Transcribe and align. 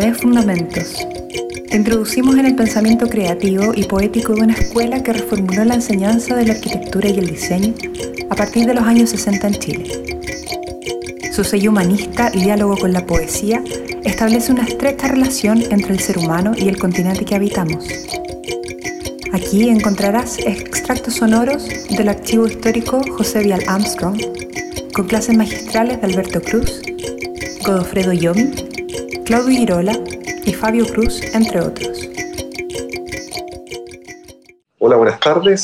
de 0.00 0.14
Fundamentos. 0.14 1.06
Te 1.68 1.76
introducimos 1.76 2.36
en 2.36 2.46
el 2.46 2.56
pensamiento 2.56 3.06
creativo 3.06 3.72
y 3.74 3.84
poético 3.84 4.34
de 4.34 4.42
una 4.42 4.54
escuela 4.54 5.02
que 5.02 5.12
reformuló 5.12 5.64
la 5.64 5.74
enseñanza 5.74 6.36
de 6.36 6.46
la 6.46 6.54
arquitectura 6.54 7.08
y 7.08 7.18
el 7.18 7.26
diseño 7.26 7.74
a 8.30 8.34
partir 8.34 8.66
de 8.66 8.74
los 8.74 8.84
años 8.84 9.10
60 9.10 9.46
en 9.46 9.54
Chile. 9.54 10.02
Su 11.32 11.44
sello 11.44 11.70
humanista 11.70 12.30
y 12.32 12.44
diálogo 12.44 12.76
con 12.76 12.92
la 12.92 13.04
poesía 13.04 13.62
establece 14.04 14.52
una 14.52 14.64
estrecha 14.64 15.08
relación 15.08 15.62
entre 15.70 15.92
el 15.92 16.00
ser 16.00 16.18
humano 16.18 16.52
y 16.56 16.68
el 16.68 16.78
continente 16.78 17.24
que 17.24 17.34
habitamos. 17.34 17.86
Aquí 19.32 19.68
encontrarás 19.68 20.38
extractos 20.38 21.14
sonoros 21.14 21.68
del 21.90 22.08
archivo 22.08 22.46
histórico 22.46 23.00
José 23.16 23.40
Vial 23.40 23.64
Armstrong, 23.66 24.18
con 24.92 25.06
clases 25.06 25.36
magistrales 25.36 26.00
de 26.00 26.06
Alberto 26.06 26.40
Cruz, 26.40 26.83
Godofredo 27.64 28.12
Yomi, 28.12 28.52
Claudio 29.24 29.56
Girola 29.56 29.98
y 30.44 30.52
Fabio 30.52 30.86
Cruz, 30.86 31.22
entre 31.32 31.60
otros. 31.60 32.10
Hola, 34.78 34.96
buenas 34.96 35.18
tardes. 35.18 35.62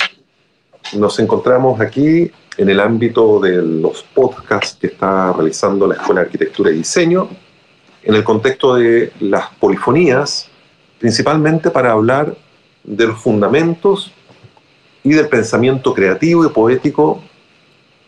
Nos 0.95 1.19
encontramos 1.19 1.79
aquí 1.79 2.31
en 2.57 2.71
el 2.71 2.81
ámbito 2.81 3.39
de 3.39 3.61
los 3.61 4.03
podcasts 4.15 4.79
que 4.81 4.87
está 4.87 5.35
realizando 5.35 5.87
la 5.87 5.97
Escuela 5.97 6.23
de 6.23 6.27
Arquitectura 6.29 6.71
y 6.71 6.77
Diseño, 6.77 7.29
en 8.03 8.15
el 8.15 8.25
contexto 8.25 8.77
de 8.77 9.13
las 9.21 9.51
polifonías, 9.57 10.49
principalmente 10.99 11.71
para 11.71 11.93
hablar 11.93 12.35
de 12.83 13.07
los 13.09 13.21
fundamentos 13.21 14.11
y 15.05 15.11
del 15.11 15.29
pensamiento 15.29 15.93
creativo 15.93 16.47
y 16.47 16.49
poético 16.49 17.23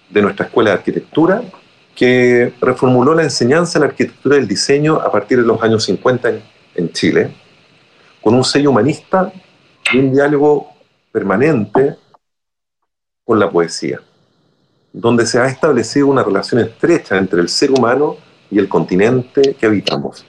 de 0.08 0.22
nuestra 0.22 0.46
Escuela 0.46 0.70
de 0.70 0.76
Arquitectura 0.76 1.42
que 1.94 2.52
reformuló 2.60 3.14
la 3.14 3.22
enseñanza 3.22 3.78
de 3.78 3.86
la 3.86 3.90
arquitectura 3.90 4.36
y 4.36 4.40
el 4.40 4.48
diseño 4.48 4.96
a 4.96 5.10
partir 5.10 5.38
de 5.38 5.46
los 5.46 5.62
años 5.62 5.84
50 5.84 6.32
en, 6.74 6.92
Chile, 6.92 7.34
con 8.20 8.34
un 8.34 8.44
sello 8.44 8.70
humanista 8.70 9.32
y 9.92 9.98
un 9.98 10.12
diálogo 10.12 10.68
permanente 11.10 11.96
con 13.24 13.38
la 13.38 13.50
poesía, 13.50 14.00
donde 14.92 15.26
se 15.26 15.38
ha 15.38 15.46
establecido 15.46 16.06
una 16.06 16.22
relación 16.22 16.60
estrecha 16.60 17.18
entre 17.18 17.40
el 17.40 17.48
ser 17.48 17.70
humano 17.70 18.16
y 18.50 18.58
el 18.58 18.68
continente 18.68 19.54
que 19.54 19.66
habitamos. 19.66 20.24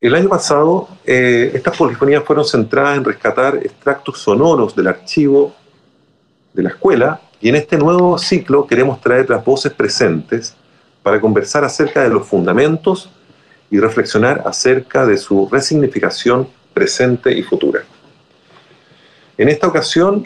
El 0.00 0.14
año 0.14 0.28
pasado, 0.28 0.88
eh, 1.04 1.50
estas 1.52 1.76
polifonías 1.76 2.24
fueron 2.24 2.44
centradas 2.44 2.96
en 2.96 3.04
rescatar 3.04 3.56
extractos 3.56 4.18
sonoros 4.18 4.74
del 4.74 4.86
archivo 4.86 5.54
de 6.54 6.62
la 6.62 6.70
escuela 6.70 7.20
y 7.40 7.48
en 7.48 7.56
este 7.56 7.76
nuevo 7.76 8.16
ciclo 8.18 8.66
queremos 8.66 9.00
traer 9.00 9.28
las 9.28 9.44
voces 9.44 9.72
presentes 9.72 10.56
para 11.02 11.20
conversar 11.20 11.64
acerca 11.64 12.02
de 12.02 12.10
los 12.10 12.26
fundamentos 12.26 13.10
y 13.70 13.78
reflexionar 13.78 14.42
acerca 14.44 15.06
de 15.06 15.16
su 15.16 15.48
resignificación 15.50 16.48
presente 16.74 17.32
y 17.32 17.42
futura. 17.42 17.82
En 19.38 19.48
esta 19.48 19.68
ocasión 19.68 20.24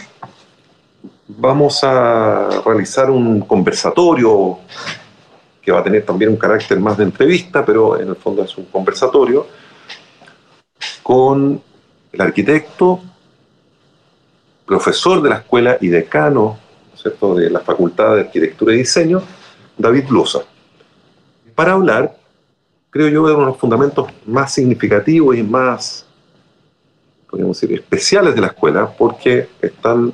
vamos 1.29 1.85
a 1.85 2.63
realizar 2.65 3.11
un 3.11 3.41
conversatorio 3.43 4.59
que 5.63 5.73
va 5.73 5.81
a 5.81 5.85
tener 5.85 6.05
también 6.05 6.31
un 6.31 6.37
carácter 6.37 6.79
más 6.81 6.99
de 6.99 7.05
entrevista, 7.05 7.65
pero 7.65 7.99
en 7.99 8.09
el 8.09 8.17
fondo 8.17 8.43
es 8.43 8.57
un 8.59 8.67
conversatorio, 8.67 9.47
con 11.03 11.63
el 12.13 12.21
arquitecto, 12.21 13.01
profesor 14.67 15.23
de 15.23 15.31
la 15.31 15.37
escuela 15.37 15.79
y 15.81 15.89
decano 15.89 16.59
de 17.37 17.51
la 17.51 17.61
Facultad 17.61 18.15
de 18.15 18.21
Arquitectura 18.23 18.73
y 18.73 18.79
Diseño, 18.79 19.23
David 19.77 20.05
Blusa 20.09 20.41
para 21.55 21.73
hablar, 21.73 22.17
creo 22.91 23.09
yo, 23.09 23.27
de 23.27 23.35
uno 23.35 23.45
de 23.45 23.51
los 23.51 23.57
fundamentos 23.59 24.09
más 24.27 24.53
significativos 24.53 25.37
y 25.37 25.43
más, 25.43 26.07
podríamos 27.29 27.61
decir, 27.61 27.77
especiales 27.79 28.35
de 28.35 28.41
la 28.41 28.49
escuela, 28.49 28.93
porque 28.97 29.49
están 29.61 30.13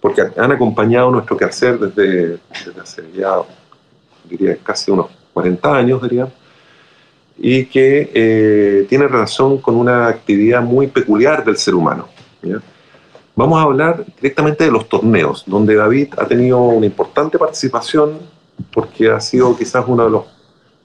porque 0.00 0.22
han 0.36 0.52
acompañado 0.52 1.10
nuestro 1.10 1.36
quehacer 1.36 1.78
desde, 1.78 2.38
desde 2.64 2.80
hace 2.80 3.02
ya, 3.14 3.34
diría, 4.24 4.56
casi 4.62 4.90
unos 4.90 5.08
40 5.34 5.76
años, 5.76 6.02
diría, 6.02 6.28
y 7.36 7.66
que 7.66 8.10
eh, 8.14 8.86
tiene 8.88 9.08
relación 9.08 9.58
con 9.58 9.76
una 9.76 10.08
actividad 10.08 10.62
muy 10.62 10.86
peculiar 10.86 11.44
del 11.44 11.56
ser 11.56 11.74
humano. 11.74 12.08
Vamos 13.36 13.58
a 13.58 13.62
hablar 13.62 14.04
directamente 14.16 14.64
de 14.64 14.70
los 14.70 14.88
torneos, 14.88 15.44
donde 15.46 15.74
David 15.74 16.14
ha 16.18 16.26
tenido 16.26 16.60
una 16.60 16.86
importante 16.86 17.38
participación 17.38 18.18
porque 18.72 19.10
ha 19.10 19.20
sido 19.20 19.56
quizás 19.56 19.84
uno 19.86 20.04
de 20.04 20.10
los 20.10 20.24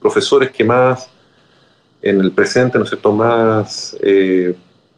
profesores 0.06 0.52
que 0.52 0.62
más 0.62 1.10
en 2.00 2.20
el 2.20 2.30
presente, 2.30 2.78
¿no 2.78 2.84
es 2.84 2.90
cierto?, 2.90 3.10
más 3.10 3.96
eh, 4.00 4.54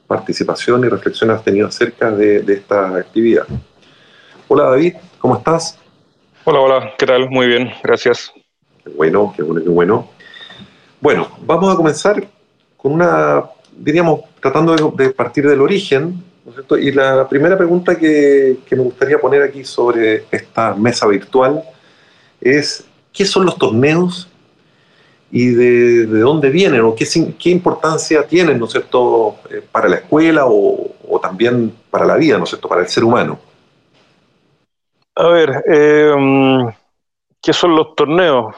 participación 0.06 0.84
y 0.84 0.88
reflexión 0.88 1.30
has 1.30 1.42
tenido 1.42 1.66
acerca 1.66 2.10
de, 2.10 2.44
esta 2.46 2.94
actividad. 2.96 3.46
Hola 4.48 4.64
David, 4.64 4.96
¿cómo 5.18 5.38
estás? 5.38 5.78
Hola, 6.44 6.60
hola, 6.60 6.94
¿qué 6.98 7.06
tal? 7.06 7.30
Muy 7.30 7.46
bien, 7.46 7.70
gracias. 7.82 8.30
Qué 8.84 8.90
bueno, 8.90 9.32
qué 9.34 9.42
bueno, 9.42 9.62
qué 9.62 9.70
bueno. 9.70 10.10
Bueno, 11.00 11.28
vamos 11.40 11.72
a 11.72 11.76
comenzar 11.76 12.28
con 12.76 12.92
una, 12.92 13.44
diríamos, 13.78 14.20
tratando 14.42 14.90
de, 14.90 15.08
partir 15.08 15.48
del 15.48 15.62
origen, 15.62 16.22
¿no 16.44 16.50
es 16.50 16.56
cierto? 16.56 16.76
Y 16.76 16.92
la 16.92 17.26
primera 17.26 17.56
pregunta 17.56 17.96
que, 17.96 18.58
que 18.66 18.76
me 18.76 18.82
gustaría 18.82 19.18
poner 19.18 19.42
aquí 19.42 19.64
sobre 19.64 20.26
esta 20.30 20.74
mesa 20.74 21.06
virtual 21.06 21.62
es, 22.42 22.84
¿qué 23.10 23.24
son 23.24 23.46
los 23.46 23.56
torneos 23.56 24.28
y 25.30 25.50
de, 25.50 26.06
dónde 26.06 26.50
vienen 26.50 26.80
o 26.80 26.94
qué, 26.94 27.06
qué, 27.38 27.50
importancia 27.50 28.26
tienen, 28.26 28.58
¿no 28.58 28.64
es 28.64 28.72
cierto?, 28.72 29.36
eh, 29.50 29.62
para 29.70 29.88
la 29.88 29.96
escuela 29.96 30.44
o, 30.46 30.94
también 31.20 31.74
para 31.90 32.06
la 32.06 32.16
vida, 32.16 32.38
¿no 32.38 32.44
es 32.44 32.50
cierto?, 32.50 32.68
para 32.68 32.80
el 32.80 32.88
ser 32.88 33.04
humano. 33.04 33.38
A 35.14 35.26
ver, 35.28 35.64
em, 35.66 36.70
¿qué 37.42 37.52
son 37.52 37.74
los 37.74 37.94
torneos? 37.94 38.54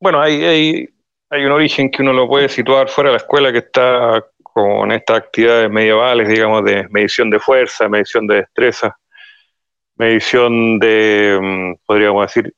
Bueno, 0.00 0.20
hay, 0.20 0.44
hay, 0.44 0.88
hay, 1.28 1.44
un 1.44 1.52
origen 1.52 1.90
que 1.90 2.02
uno 2.02 2.12
lo 2.12 2.28
puede 2.28 2.48
situar 2.48 2.88
fuera 2.88 3.10
de 3.10 3.14
la 3.14 3.22
escuela 3.22 3.52
que 3.52 3.58
está 3.58 4.24
con 4.42 4.92
estas 4.92 5.18
actividades 5.18 5.68
medievales, 5.68 6.28
digamos, 6.28 6.64
de 6.64 6.86
medición 6.90 7.28
de 7.30 7.40
fuerza, 7.40 7.88
medición 7.88 8.26
de 8.28 8.36
destreza, 8.36 8.96
medición 9.96 10.78
de, 10.78 11.34
em, 11.34 11.76
podríamos 11.84 12.26
decir, 12.26 12.54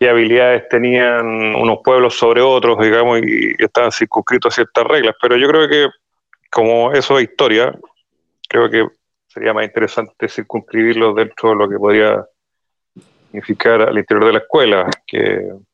qué 0.00 0.08
habilidades 0.08 0.66
tenían 0.70 1.26
unos 1.54 1.80
pueblos 1.84 2.14
sobre 2.14 2.40
otros, 2.40 2.78
digamos, 2.78 3.20
y, 3.22 3.52
estaban 3.58 3.92
circunscritos 3.92 4.54
a 4.54 4.56
ciertas 4.56 4.84
reglas. 4.84 5.14
Pero 5.20 5.36
yo 5.36 5.46
creo 5.46 5.68
que, 5.68 5.88
como 6.50 6.90
eso 6.92 7.18
es 7.18 7.24
historia, 7.24 7.78
creo 8.48 8.70
que 8.70 8.86
sería 9.28 9.52
más 9.52 9.66
interesante 9.66 10.26
circunscribirlo 10.26 11.12
dentro 11.12 11.50
de 11.50 11.56
lo 11.56 11.68
que 11.68 11.76
podría 11.76 12.24
significar 13.26 13.82
al 13.82 13.98
interior 13.98 14.26
de 14.26 14.32
la 14.32 14.38
escuela, 14.38 14.90
que 15.06 15.18
en 15.18 15.66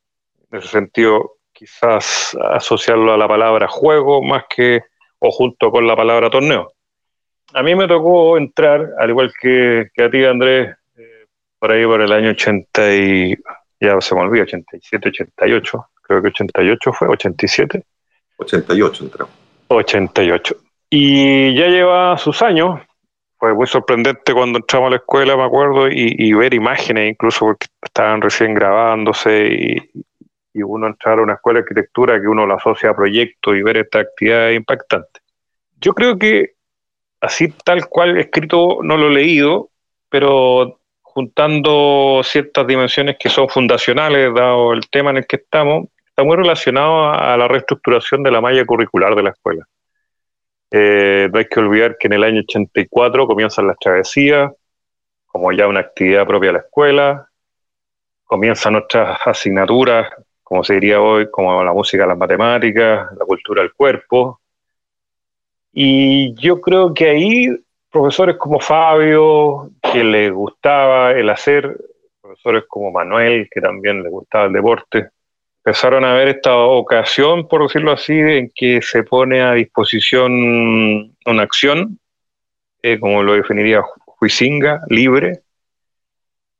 ese 0.51 0.67
sentido 0.67 1.37
quizás 1.53 2.37
asociarlo 2.51 3.13
a 3.13 3.17
la 3.17 3.29
palabra 3.29 3.69
juego 3.69 4.21
más 4.21 4.43
que 4.53 4.81
o 5.19 5.31
junto 5.31 5.71
con 5.71 5.87
la 5.87 5.95
palabra 5.95 6.29
torneo. 6.29 6.73
A 7.53 7.63
mí 7.63 7.73
me 7.75 7.87
tocó 7.87 8.37
entrar, 8.37 8.89
al 8.99 9.09
igual 9.09 9.31
que, 9.41 9.89
a 9.97 10.09
ti, 10.09 10.25
Andrés, 10.25 10.75
eh, 10.97 11.25
por 11.57 11.71
ahí 11.71 11.85
por 11.85 12.01
el 12.01 12.11
año 12.11 12.31
80 12.31 12.93
y 12.93 13.37
ya 13.79 13.99
se 14.01 14.15
me 14.15 14.21
olvidó, 14.21 14.43
87, 14.43 15.09
88, 15.09 15.89
creo 16.01 16.21
que 16.21 16.27
88 16.29 16.93
fue, 16.93 17.07
87. 17.07 17.83
88 18.37 19.03
entró. 19.03 19.29
88. 19.67 20.55
Y 20.89 21.55
ya 21.55 21.67
lleva 21.67 22.17
sus 22.17 22.41
años, 22.41 22.79
fue 23.37 23.53
muy 23.53 23.67
sorprendente 23.67 24.33
cuando 24.33 24.59
entramos 24.59 24.87
a 24.87 24.91
la 24.91 24.95
escuela, 24.97 25.35
me 25.35 25.43
acuerdo, 25.43 25.89
y, 25.89 26.33
ver 26.33 26.53
imágenes 26.53 27.11
incluso 27.11 27.45
porque 27.45 27.67
estaban 27.81 28.21
recién 28.21 28.53
grabándose 28.53 29.47
y, 29.47 30.03
y, 30.53 30.63
uno 30.63 30.87
entrar 30.87 31.19
a 31.19 31.23
una 31.23 31.33
escuela 31.33 31.59
de 31.59 31.63
arquitectura 31.63 32.19
que 32.19 32.27
uno 32.27 32.47
la 32.47 32.55
asocia 32.55 32.91
a 32.91 32.95
proyectos 32.95 33.55
y 33.55 33.61
ver 33.61 33.77
esta 33.77 33.99
actividad 33.99 34.49
impactante. 34.49 35.19
Yo 35.79 35.93
creo 35.93 36.17
que 36.17 36.53
así 37.21 37.49
tal 37.63 37.87
cual 37.87 38.17
escrito 38.17 38.79
no 38.81 38.97
lo 38.97 39.09
he 39.09 39.13
leído, 39.13 39.69
pero 40.09 40.79
juntando 41.17 42.21
ciertas 42.23 42.67
dimensiones 42.67 43.17
que 43.19 43.27
son 43.27 43.49
fundacionales, 43.49 44.31
dado 44.35 44.73
el 44.73 44.87
tema 44.87 45.09
en 45.09 45.17
el 45.17 45.25
que 45.25 45.37
estamos, 45.37 45.87
está 46.05 46.23
muy 46.23 46.35
relacionado 46.35 47.09
a 47.09 47.35
la 47.35 47.47
reestructuración 47.47 48.21
de 48.21 48.29
la 48.29 48.39
malla 48.39 48.63
curricular 48.67 49.15
de 49.15 49.23
la 49.23 49.31
escuela. 49.31 49.65
Eh, 50.69 51.27
no 51.33 51.39
hay 51.39 51.45
que 51.45 51.59
olvidar 51.59 51.97
que 51.97 52.05
en 52.05 52.13
el 52.13 52.23
año 52.23 52.41
84 52.41 53.25
comienzan 53.25 53.65
las 53.65 53.79
travesías, 53.79 54.51
como 55.25 55.51
ya 55.51 55.67
una 55.67 55.79
actividad 55.79 56.27
propia 56.27 56.49
de 56.49 56.53
la 56.53 56.59
escuela, 56.59 57.27
comienzan 58.23 58.73
nuestras 58.73 59.17
asignaturas, 59.25 60.07
como 60.43 60.63
se 60.63 60.75
diría 60.75 61.01
hoy, 61.01 61.31
como 61.31 61.63
la 61.63 61.73
música, 61.73 62.05
las 62.05 62.17
matemáticas, 62.19 63.11
la 63.17 63.25
cultura 63.25 63.63
del 63.63 63.73
cuerpo. 63.73 64.39
Y 65.73 66.35
yo 66.35 66.61
creo 66.61 66.93
que 66.93 67.09
ahí 67.09 67.57
profesores 67.91 68.37
como 68.37 68.59
Fabio, 68.59 69.71
que 69.81 70.03
le 70.03 70.29
gustaba 70.29 71.11
el 71.11 71.29
hacer, 71.29 71.77
profesores 72.21 72.63
como 72.67 72.91
Manuel, 72.91 73.47
que 73.51 73.61
también 73.61 74.03
le 74.03 74.09
gustaba 74.09 74.45
el 74.45 74.53
deporte, 74.53 75.09
empezaron 75.67 76.05
a 76.05 76.13
ver 76.13 76.29
esta 76.29 76.55
ocasión, 76.55 77.47
por 77.47 77.63
decirlo 77.63 77.91
así, 77.91 78.13
en 78.13 78.51
que 78.55 78.81
se 78.81 79.03
pone 79.03 79.41
a 79.41 79.53
disposición 79.53 80.31
una 81.25 81.43
acción, 81.43 81.99
eh, 82.81 82.99
como 82.99 83.23
lo 83.23 83.33
definiría 83.33 83.81
Huizinga, 84.21 84.81
libre, 84.87 85.41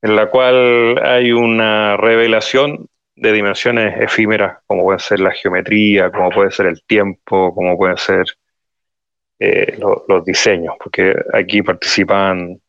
en 0.01 0.15
la 0.15 0.29
cual 0.29 0.99
hay 1.03 1.31
una 1.31 1.97
revelación 1.97 2.87
de 3.15 3.31
dimensiones 3.31 3.99
efímeras, 3.99 4.57
como 4.67 4.83
puede 4.83 4.99
ser 4.99 5.19
la 5.19 5.31
geometría, 5.31 6.11
como 6.11 6.29
puede 6.29 6.51
ser 6.51 6.67
el 6.67 6.83
tiempo, 6.83 7.53
como 7.53 7.77
pueden 7.77 7.97
ser 7.97 8.25
eh, 9.39 9.77
los 9.79 10.25
diseños, 10.25 10.75
porque 10.83 11.15
aquí 11.33 11.61
participan, 11.61 12.59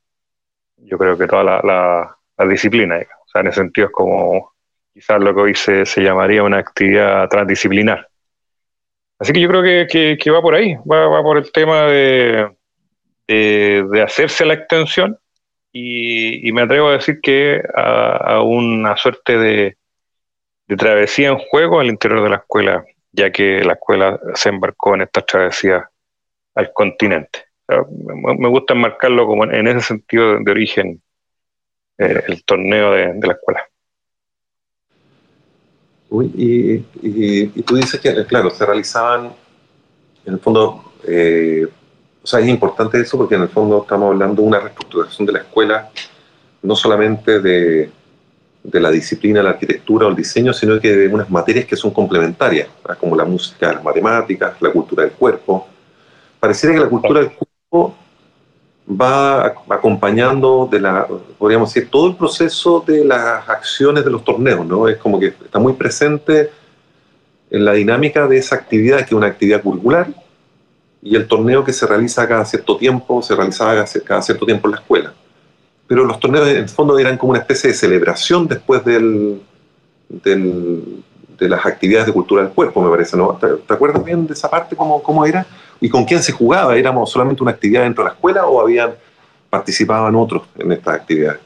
yo 0.76 0.98
creo 0.98 1.16
que 1.16 1.26
toda 1.26 1.42
la, 1.42 2.14
la, 2.36 2.46
disciplina, 2.46 2.96
o 2.98 3.28
sea, 3.28 3.40
en 3.40 3.48
ese 3.48 3.60
sentido 3.60 3.86
es 3.86 3.92
como 3.92 4.52
quizás 4.92 5.20
lo 5.20 5.34
que 5.34 5.40
hoy 5.40 5.54
se, 5.54 5.84
llamaría 6.02 6.42
una 6.42 6.58
actividad 6.58 7.28
transdisciplinar. 7.28 8.08
Así 9.18 9.32
que 9.32 9.40
yo 9.40 9.48
creo 9.48 9.62
que, 9.62 10.30
va 10.30 10.42
por 10.42 10.54
ahí, 10.54 10.76
va, 10.76 11.22
por 11.22 11.38
el 11.38 11.50
tema 11.50 11.86
de, 11.86 12.50
de, 13.26 14.02
hacerse 14.02 14.44
la 14.44 14.54
extensión 14.54 15.18
y, 15.72 16.52
me 16.52 16.62
atrevo 16.62 16.88
a 16.88 16.92
decir 16.92 17.20
que 17.20 17.62
a, 17.74 18.42
una 18.42 18.96
suerte 18.96 19.38
de, 19.38 19.76
travesía 20.76 21.28
en 21.28 21.38
juego 21.38 21.80
al 21.80 21.86
interior 21.86 22.22
de 22.22 22.30
la 22.30 22.36
escuela, 22.36 22.84
ya 23.12 23.32
que 23.32 23.64
la 23.64 23.72
escuela 23.72 24.20
se 24.34 24.50
embarcó 24.50 24.94
en 24.94 25.02
esta 25.02 25.22
travesía 25.22 25.88
al 26.58 26.72
continente. 26.72 27.46
me, 27.68 28.48
gusta 28.48 28.74
enmarcarlo 28.74 29.26
como 29.26 29.44
en, 29.44 29.68
ese 29.68 29.80
sentido 29.80 30.38
de, 30.40 30.50
origen 30.50 31.02
eh, 31.98 32.22
el 32.28 32.44
torneo 32.44 32.92
de 32.92 33.26
la 33.26 33.32
escuela 33.34 33.68
y, 36.10 36.78
tú 37.62 37.76
dices 37.76 38.00
que, 38.00 38.24
claro, 38.24 38.50
se 38.50 38.64
realizaban, 38.64 39.32
en 40.24 40.34
el 40.34 40.40
fondo, 40.40 40.92
eh, 41.06 41.66
o 42.22 42.26
sea, 42.26 42.40
es 42.40 42.48
importante 42.48 43.00
eso 43.00 43.16
porque 43.16 43.34
en 43.34 43.42
el 43.42 43.48
fondo 43.48 43.82
estamos 43.82 44.12
hablando 44.12 44.42
de 44.42 44.48
una 44.48 44.60
reestructuración 44.60 45.26
de 45.26 45.32
la 45.32 45.38
escuela, 45.40 45.90
no 46.62 46.74
solamente 46.74 47.40
de, 47.40 47.90
de 48.62 48.80
la 48.80 48.90
disciplina, 48.90 49.42
la 49.42 49.50
arquitectura 49.50 50.06
o 50.06 50.10
el 50.10 50.16
diseño, 50.16 50.52
sino 50.52 50.80
que 50.80 50.94
de 50.94 51.08
unas 51.08 51.30
materias 51.30 51.66
que 51.66 51.76
son 51.76 51.90
complementarias, 51.90 52.68
como 52.98 53.14
la 53.14 53.24
música, 53.24 53.72
las 53.72 53.84
matemáticas, 53.84 54.60
la 54.60 54.70
cultura 54.70 55.04
del 55.04 55.12
cuerpo. 55.12 55.68
Pareciera 56.40 56.74
que 56.74 56.80
la 56.80 56.88
cultura 56.88 57.20
del 57.20 57.32
cuerpo 57.32 57.94
va 58.88 59.54
acompañando 59.68 60.68
de 60.70 60.80
la, 60.80 61.06
podríamos 61.38 61.72
decir, 61.72 61.90
todo 61.90 62.08
el 62.08 62.16
proceso 62.16 62.82
de 62.86 63.04
las 63.04 63.48
acciones 63.48 64.04
de 64.04 64.10
los 64.10 64.24
torneos, 64.24 64.64
¿no? 64.66 64.88
Es 64.88 64.96
como 64.96 65.20
que 65.20 65.26
está 65.26 65.58
muy 65.58 65.74
presente 65.74 66.50
en 67.50 67.64
la 67.64 67.72
dinámica 67.72 68.26
de 68.26 68.38
esa 68.38 68.56
actividad, 68.56 68.98
que 68.98 69.04
es 69.04 69.12
una 69.12 69.26
actividad 69.26 69.62
curricular, 69.62 70.08
y 71.02 71.16
el 71.16 71.26
torneo 71.26 71.64
que 71.64 71.72
se 71.72 71.86
realiza 71.86 72.26
cada 72.26 72.44
cierto 72.44 72.76
tiempo, 72.76 73.22
se 73.22 73.34
realizaba 73.34 73.84
cada 74.04 74.22
cierto 74.22 74.46
tiempo 74.46 74.68
en 74.68 74.72
la 74.72 74.78
escuela. 74.78 75.14
Pero 75.86 76.04
los 76.04 76.18
torneos 76.20 76.48
en 76.48 76.56
el 76.56 76.68
fondo 76.68 76.98
eran 76.98 77.16
como 77.16 77.30
una 77.30 77.40
especie 77.40 77.70
de 77.70 77.74
celebración 77.74 78.46
después 78.46 78.84
del, 78.84 79.40
de 80.08 81.48
las 81.48 81.64
actividades 81.64 82.06
de 82.06 82.12
cultura 82.12 82.42
del 82.42 82.52
cuerpo, 82.52 82.82
me 82.82 82.90
parece, 82.90 83.16
¿no? 83.16 83.38
¿Te, 83.38 83.72
acuerdas 83.72 84.04
bien 84.04 84.26
de 84.26 84.34
esa 84.34 84.50
parte, 84.50 84.76
cómo, 84.76 85.02
cómo 85.02 85.24
era? 85.24 85.46
¿Y 85.80 85.88
con 85.88 86.04
quién 86.04 86.22
se 86.22 86.32
jugaba? 86.32 86.76
¿Éramos 86.76 87.10
solamente 87.10 87.42
una 87.42 87.52
actividad 87.52 87.82
dentro 87.82 88.04
de 88.04 88.10
la 88.10 88.14
escuela 88.14 88.46
o 88.46 88.60
habían 88.60 88.94
participaban 89.50 90.14
otros 90.14 90.42
en 90.58 90.72
estas 90.72 90.94
actividades? 90.94 91.40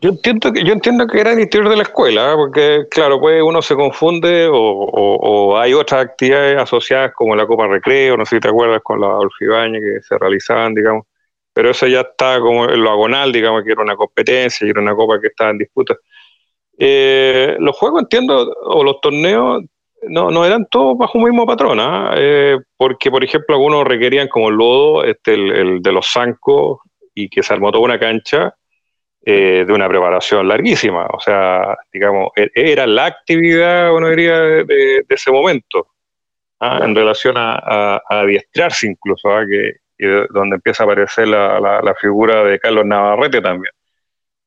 Yo 0.00 0.10
entiendo 0.10 0.52
que, 0.52 0.64
yo 0.64 0.72
entiendo 0.72 1.06
que 1.06 1.20
era 1.20 1.32
el 1.32 1.38
interior 1.38 1.70
de 1.70 1.76
la 1.76 1.82
escuela, 1.84 2.32
¿eh? 2.32 2.34
porque 2.36 2.86
claro, 2.90 3.20
pues 3.20 3.40
uno 3.40 3.62
se 3.62 3.76
confunde 3.76 4.48
o, 4.50 5.56
hay 5.56 5.74
otras 5.74 6.06
actividades 6.06 6.60
asociadas 6.60 7.12
como 7.14 7.36
la 7.36 7.46
Copa 7.46 7.68
Recreo, 7.68 8.16
no 8.16 8.26
sé 8.26 8.36
si 8.36 8.40
te 8.40 8.48
acuerdas 8.48 8.80
con 8.82 9.00
la 9.00 9.06
Olfibaña 9.06 9.78
que 9.78 10.02
se 10.02 10.18
realizaban, 10.18 10.74
digamos, 10.74 11.06
pero 11.52 11.70
eso 11.70 11.86
ya 11.86 12.00
está 12.00 12.40
como 12.40 12.68
en 12.68 12.82
lo 12.82 12.90
agonal, 12.90 13.30
digamos, 13.30 13.62
que 13.62 13.70
era 13.72 13.82
una 13.82 13.94
competencia, 13.94 14.66
y 14.66 14.70
era 14.70 14.80
una 14.80 14.96
copa 14.96 15.20
que 15.20 15.28
estaba 15.28 15.50
en 15.50 15.58
disputa. 15.58 15.94
Eh, 16.76 17.56
los 17.60 17.76
juegos, 17.76 18.02
entiendo, 18.02 18.52
o 18.64 18.82
los 18.82 19.00
torneos, 19.00 19.62
no, 20.08 20.30
no 20.30 20.44
eran 20.44 20.66
todos 20.66 20.96
bajo 20.96 21.18
un 21.18 21.24
mismo 21.24 21.46
patrón, 21.46 21.78
¿ah? 21.80 22.12
eh, 22.16 22.58
porque, 22.76 23.10
por 23.10 23.22
ejemplo, 23.24 23.54
algunos 23.54 23.84
requerían 23.84 24.28
como 24.28 24.48
el 24.48 24.56
lodo, 24.56 25.04
este, 25.04 25.34
el, 25.34 25.82
de 25.82 25.92
los 25.92 26.06
zancos, 26.12 26.80
y 27.14 27.28
que 27.28 27.42
se 27.42 27.52
armó 27.52 27.70
toda 27.70 27.84
una 27.84 27.98
cancha 27.98 28.54
eh, 29.24 29.64
de 29.66 29.72
una 29.72 29.88
preparación 29.88 30.48
larguísima. 30.48 31.06
O 31.06 31.20
sea, 31.20 31.76
digamos, 31.92 32.30
e, 32.36 32.50
era 32.54 32.86
la 32.86 33.06
actividad, 33.06 33.94
uno 33.94 34.08
diría, 34.08 34.38
de, 34.40 35.04
ese 35.08 35.30
momento, 35.30 35.88
¿ah? 36.60 36.80
en 36.82 36.94
relación 36.94 37.34
a, 37.36 38.02
adiestrarse 38.08 38.86
incluso, 38.86 39.30
¿ah? 39.30 39.44
que, 39.48 39.74
donde 40.30 40.56
empieza 40.56 40.82
a 40.82 40.86
aparecer 40.86 41.28
la, 41.28 41.60
la 41.60 41.94
figura 41.94 42.42
de 42.42 42.58
Carlos 42.58 42.84
Navarrete 42.84 43.40
también 43.40 43.72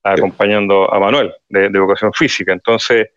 acompañando 0.06 0.92
a 0.94 1.00
Manuel 1.00 1.34
de, 1.50 1.66
educación 1.66 2.14
física. 2.14 2.54
Entonces, 2.54 3.10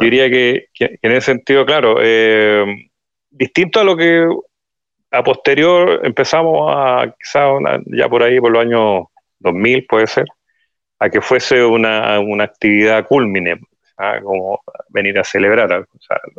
yo 0.00 0.04
diría 0.04 0.30
que, 0.30 0.68
en 0.78 1.12
ese 1.12 1.32
sentido, 1.32 1.66
claro, 1.66 1.98
eh, 2.00 2.64
distinto 3.30 3.80
a 3.80 3.84
lo 3.84 3.96
que 3.96 4.26
a 5.10 5.22
posterior 5.22 6.00
empezamos 6.04 6.72
a, 6.74 7.14
quizá 7.18 7.50
ya 7.86 8.08
por 8.08 8.22
ahí, 8.22 8.40
por 8.40 8.50
los 8.50 8.62
años 8.62 9.04
2000 9.40 9.86
puede 9.86 10.06
ser, 10.06 10.26
a 10.98 11.10
que 11.10 11.20
fuese 11.20 11.64
una, 11.64 12.16
actividad 12.42 13.06
culmine, 13.06 13.60
como 14.22 14.60
venir 14.88 15.18
a 15.18 15.24
celebrar. 15.24 15.86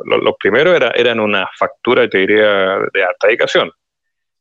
los, 0.04 0.34
primeros 0.38 0.74
era, 0.74 0.90
eran 0.96 1.20
una 1.20 1.48
factura, 1.56 2.08
te 2.08 2.18
diría, 2.18 2.78
de 2.92 3.04
alta 3.04 3.26
dedicación. 3.26 3.70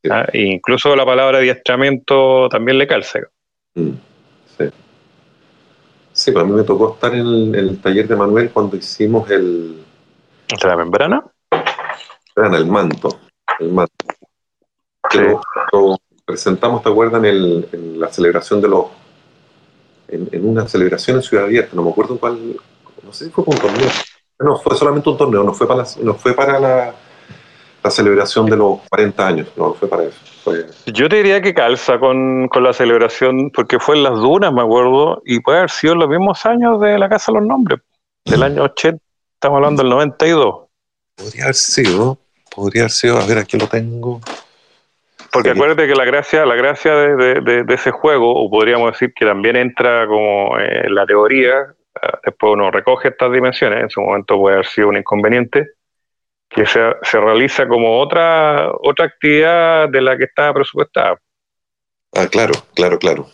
E 0.03 0.41
incluso 0.41 0.95
la 0.95 1.05
palabra 1.05 1.37
adiestramiento 1.37 2.49
también 2.49 2.79
le 2.79 2.87
calza. 2.87 3.19
Mm, 3.75 3.91
sí. 4.57 4.65
Sí, 6.13 6.31
pues 6.31 6.43
a 6.43 6.47
mí 6.47 6.53
me 6.53 6.63
tocó 6.63 6.93
estar 6.93 7.13
en 7.15 7.55
el, 7.55 7.79
taller 7.81 8.07
de 8.07 8.15
Manuel 8.15 8.51
cuando 8.51 8.75
hicimos 8.75 9.29
el... 9.29 9.83
¿De 10.47 10.67
la 10.67 10.75
membrana? 10.75 11.23
Membrana, 12.35 12.57
el 12.57 12.65
manto. 12.65 13.19
El 13.59 13.71
manto. 13.71 13.93
Lo, 15.71 15.97
presentamos, 16.25 16.83
¿te 16.83 16.89
acuerdas? 16.89 17.23
En, 17.23 17.99
la 17.99 18.09
celebración 18.09 18.61
de 18.61 18.67
los... 18.67 18.85
En, 20.09 20.45
una 20.45 20.67
celebración 20.67 21.17
en 21.17 21.23
Ciudad 21.23 21.45
Abierta, 21.45 21.75
no 21.75 21.83
me 21.83 21.91
acuerdo 21.91 22.19
cuál... 22.19 22.57
No 23.03 23.13
sé 23.13 23.25
si 23.25 23.31
fue 23.31 23.45
un 23.47 23.57
torneo. 23.57 23.89
No, 24.39 24.57
fue 24.57 24.75
solamente 24.75 25.09
un 25.09 25.17
torneo, 25.17 25.43
no 25.43 25.53
fue 25.53 25.67
para 25.67 25.85
no 26.01 26.15
fue 26.15 26.33
para 26.33 26.59
la 26.59 26.95
la 27.83 27.89
celebración 27.89 28.45
de 28.45 28.57
los 28.57 28.79
40 28.89 29.27
años, 29.27 29.47
no 29.55 29.73
fue 29.73 29.89
para 29.89 30.03
eso. 30.03 30.19
Yo 30.87 31.09
te 31.09 31.17
diría 31.17 31.41
que 31.41 31.53
calza 31.53 31.99
con, 31.99 32.49
la 32.53 32.73
celebración, 32.73 33.51
porque 33.51 33.79
fue 33.79 33.95
en 33.97 34.03
las 34.03 34.15
dunas, 34.15 34.51
me 34.53 34.61
acuerdo, 34.61 35.21
y 35.25 35.39
puede 35.39 35.59
haber 35.59 35.69
sido 35.69 35.95
los 35.95 36.09
mismos 36.09 36.45
años 36.45 36.79
de 36.81 36.97
la 36.97 37.09
Casa 37.09 37.31
de 37.31 37.39
los 37.39 37.47
Nombres, 37.47 37.79
del 38.25 38.43
año 38.43 38.63
80, 38.63 39.01
estamos 39.33 39.57
hablando 39.57 39.83
del 39.83 39.91
92. 39.91 40.67
Podría 41.15 41.43
haber 41.43 41.55
sido, 41.55 42.17
podría 42.55 42.83
haber 42.83 42.91
sido, 42.91 43.17
a 43.17 43.25
ver, 43.25 43.37
aquí 43.37 43.57
lo 43.57 43.67
tengo. 43.67 44.21
Porque 45.31 45.51
acuérdate 45.51 45.87
que 45.87 45.95
la 45.95 46.05
gracia, 46.05 46.45
la 46.45 46.55
gracia 46.55 46.93
de, 46.93 47.65
ese 47.69 47.91
juego, 47.91 48.33
o 48.33 48.49
podríamos 48.49 48.91
decir 48.91 49.13
que 49.13 49.25
también 49.25 49.55
entra 49.55 50.05
como 50.07 50.59
en 50.59 50.93
la 50.93 51.05
teoría, 51.05 51.53
eh, 52.01 52.07
después 52.25 52.53
uno 52.53 52.69
recoge 52.69 53.09
estas 53.09 53.31
dimensiones, 53.31 53.83
en 53.83 53.89
su 53.89 54.01
momento 54.01 54.37
puede 54.37 54.55
haber 54.55 54.67
sido 54.67 54.89
un 54.89 54.97
inconveniente, 54.97 55.69
que 56.53 56.65
se, 56.65 56.79
se, 57.03 57.19
realiza 57.19 57.67
como 57.67 57.99
otra, 57.99 58.71
otra 58.81 59.05
actividad 59.05 59.89
de 59.89 60.01
la 60.01 60.17
que 60.17 60.25
estaba 60.25 60.53
presupuestada. 60.53 61.19
Ah, 62.13 62.27
claro, 62.27 62.53
claro, 62.73 62.99
claro. 62.99 63.29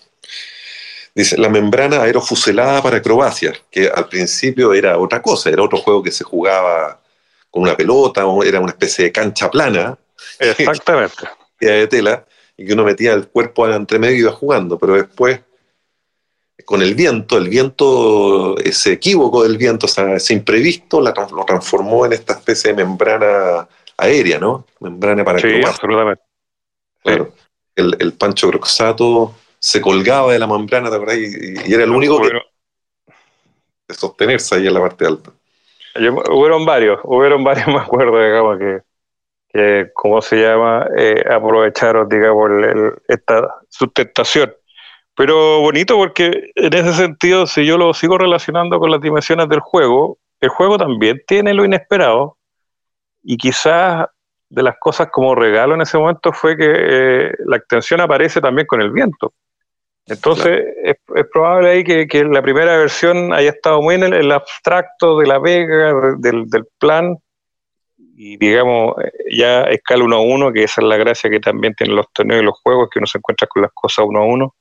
Dice, 1.16 1.36
la 1.38 1.50
membrana 1.50 2.04
aerofuselada 2.04 2.82
para 2.84 2.98
acrobacias, 2.98 3.60
que 3.72 3.90
al 3.90 4.08
principio 4.08 4.74
era 4.74 5.00
otra 5.00 5.20
cosa, 5.22 5.50
era 5.50 5.64
otro 5.64 5.80
juego 5.80 6.04
que 6.04 6.12
se 6.12 6.24
jugaba 6.24 7.02
con 7.50 7.64
una 7.64 7.76
pelota, 7.76 8.24
era 8.46 8.60
una 8.60 8.72
especie 8.72 9.06
de 9.06 9.12
cancha 9.12 9.50
plana. 9.50 9.98
Exactamente. 10.38 11.28
de 11.60 11.88
tela, 11.88 12.24
y 12.56 12.68
que 12.68 12.74
uno 12.74 12.84
metía 12.84 13.14
el 13.14 13.30
cuerpo 13.30 13.68
entre 13.68 13.98
medio 13.98 14.18
y 14.18 14.20
iba 14.20 14.32
jugando, 14.32 14.78
pero 14.78 14.94
después 14.94 15.40
con 16.66 16.82
el 16.82 16.96
viento, 16.96 17.38
el 17.38 17.50
viento, 17.50 18.58
ese 18.58 18.94
equívoco 18.94 19.44
del 19.44 19.58
viento, 19.58 19.86
o 19.86 19.90
sea, 19.90 20.16
ese 20.16 20.34
imprevisto, 20.34 21.00
lo 21.02 21.46
transformó 21.46 22.06
en 22.06 22.14
esta 22.14 22.34
especie 22.34 22.74
de 22.74 22.84
membrana 22.84 23.68
aérea, 23.98 24.40
¿no? 24.40 24.66
Membrana 24.80 25.24
para 25.24 25.40
Sí, 25.40 25.62
absolutamente. 25.66 26.24
Claro. 27.04 27.32
El, 27.76 27.96
el, 28.00 28.14
Pancho 28.14 28.48
Groxato 28.48 29.36
se 29.60 29.82
colgaba 29.82 30.34
de 30.34 30.40
la 30.40 30.48
membrana, 30.48 30.90
¿te 30.90 30.96
acuerdas? 30.96 31.18
Y, 31.18 31.74
era 31.74 31.84
el 31.84 31.92
único 31.92 32.22
que 32.22 32.30
de 33.88 33.94
sostenerse 33.94 34.56
ahí 34.56 34.68
en 34.68 34.74
la 34.74 34.82
parte 34.82 35.06
alta. 35.06 35.32
hubieron 35.96 36.66
varios, 36.66 37.00
hubieron 37.04 37.44
varios, 37.44 37.68
me 37.68 37.78
acuerdo, 37.80 38.22
digamos, 38.22 38.58
que, 38.58 38.82
que 39.50 39.92
¿cómo 39.94 40.22
se 40.22 40.38
llama? 40.38 40.88
Eh, 40.98 41.24
aprovecharon, 41.30 42.10
digamos, 42.10 42.50
esta 43.08 43.56
sustentación 43.70 44.54
pero 45.18 45.62
bonito 45.62 45.96
porque 45.96 46.52
en 46.54 46.74
ese 46.76 46.94
sentido, 46.94 47.48
si 47.48 47.66
yo 47.66 47.76
lo 47.80 47.92
sigo 47.96 48.20
relacionando 48.20 48.80
con 48.80 48.92
las 48.92 49.02
dimensiones 49.02 49.50
del 49.50 49.62
juego, 49.62 50.20
el 50.40 50.50
juego 50.50 50.78
también 50.78 51.24
tiene 51.26 51.56
lo 51.56 51.66
inesperado 51.66 52.38
y 53.24 53.36
quizás 53.36 54.06
de 54.48 54.62
las 54.62 54.76
cosas 54.80 55.08
como 55.12 55.34
regalo 55.34 55.74
en 55.74 55.82
ese 55.82 55.98
momento 55.98 56.32
fue 56.32 56.56
que 56.56 56.68
eh, 56.70 57.32
la 57.48 57.58
extensión 57.58 58.00
aparece 58.00 58.40
también 58.42 58.68
con 58.68 58.80
el 58.80 58.92
viento. 58.92 59.34
Entonces 60.06 60.64
es, 60.84 60.98
probable 61.34 61.72
ahí 61.72 61.84
que, 61.84 62.24
la 62.24 62.44
primera 62.44 62.78
versión 62.78 63.34
haya 63.34 63.50
estado 63.50 63.82
muy 63.82 63.96
en 63.96 64.04
el, 64.04 64.32
abstracto 64.32 65.18
de 65.18 65.26
la 65.26 65.40
vega, 65.40 65.96
del, 66.20 66.46
plan, 66.78 67.18
y 68.16 68.38
digamos 68.38 68.94
ya 69.32 69.64
escala 69.64 70.04
uno 70.04 70.18
a 70.18 70.22
uno, 70.22 70.54
que 70.54 70.64
esa 70.64 70.80
es 70.80 70.88
la 70.88 70.98
gracia 70.98 71.28
que 71.28 71.40
también 71.40 71.74
tienen 71.74 71.96
los 71.96 72.06
torneos 72.14 72.44
y 72.44 72.46
los 72.46 72.60
juegos, 72.62 72.90
que 72.92 73.00
uno 73.00 73.08
se 73.08 73.18
encuentra 73.18 73.48
con 73.48 73.64
las 73.64 73.72
cosas 73.74 74.06
uno 74.08 74.20
a 74.20 74.26
uno, 74.26 74.54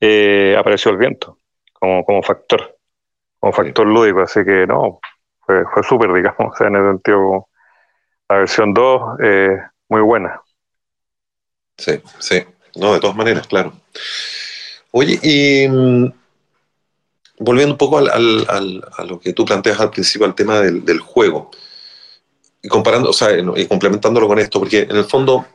eh, 0.00 0.56
apareció 0.58 0.90
el 0.90 0.96
viento 0.96 1.38
como, 1.72 2.04
como 2.04 2.22
factor, 2.22 2.76
como 3.38 3.52
factor 3.52 3.86
lúdico, 3.86 4.20
así 4.20 4.44
que 4.44 4.66
no, 4.66 5.00
fue, 5.40 5.64
fue 5.72 5.82
súper, 5.82 6.12
digamos, 6.12 6.38
o 6.54 6.56
sea, 6.56 6.68
en 6.68 6.76
el 6.76 6.92
sentido 6.92 7.48
la 8.28 8.36
versión 8.36 8.72
2 8.72 9.02
eh, 9.22 9.58
muy 9.88 10.00
buena. 10.02 10.40
Sí, 11.76 12.00
sí, 12.18 12.44
no, 12.76 12.94
de 12.94 13.00
todas 13.00 13.16
maneras, 13.16 13.46
claro. 13.46 13.72
Oye, 14.92 15.18
y 15.22 15.68
mm, 15.68 16.12
volviendo 17.40 17.74
un 17.74 17.78
poco 17.78 17.98
al, 17.98 18.46
a 18.48 19.04
lo 19.04 19.18
que 19.18 19.32
tú 19.32 19.44
planteas 19.44 19.80
al 19.80 19.90
principio, 19.90 20.26
al 20.26 20.34
tema 20.34 20.60
del, 20.60 21.00
juego, 21.00 21.50
y 22.62 22.68
comparando, 22.68 23.10
o 23.10 23.12
sea, 23.12 23.30
y 23.36 23.66
complementándolo 23.66 24.28
con 24.28 24.38
esto, 24.38 24.58
porque 24.58 24.82
en 24.82 24.96
el 24.96 25.04
fondo 25.04 25.46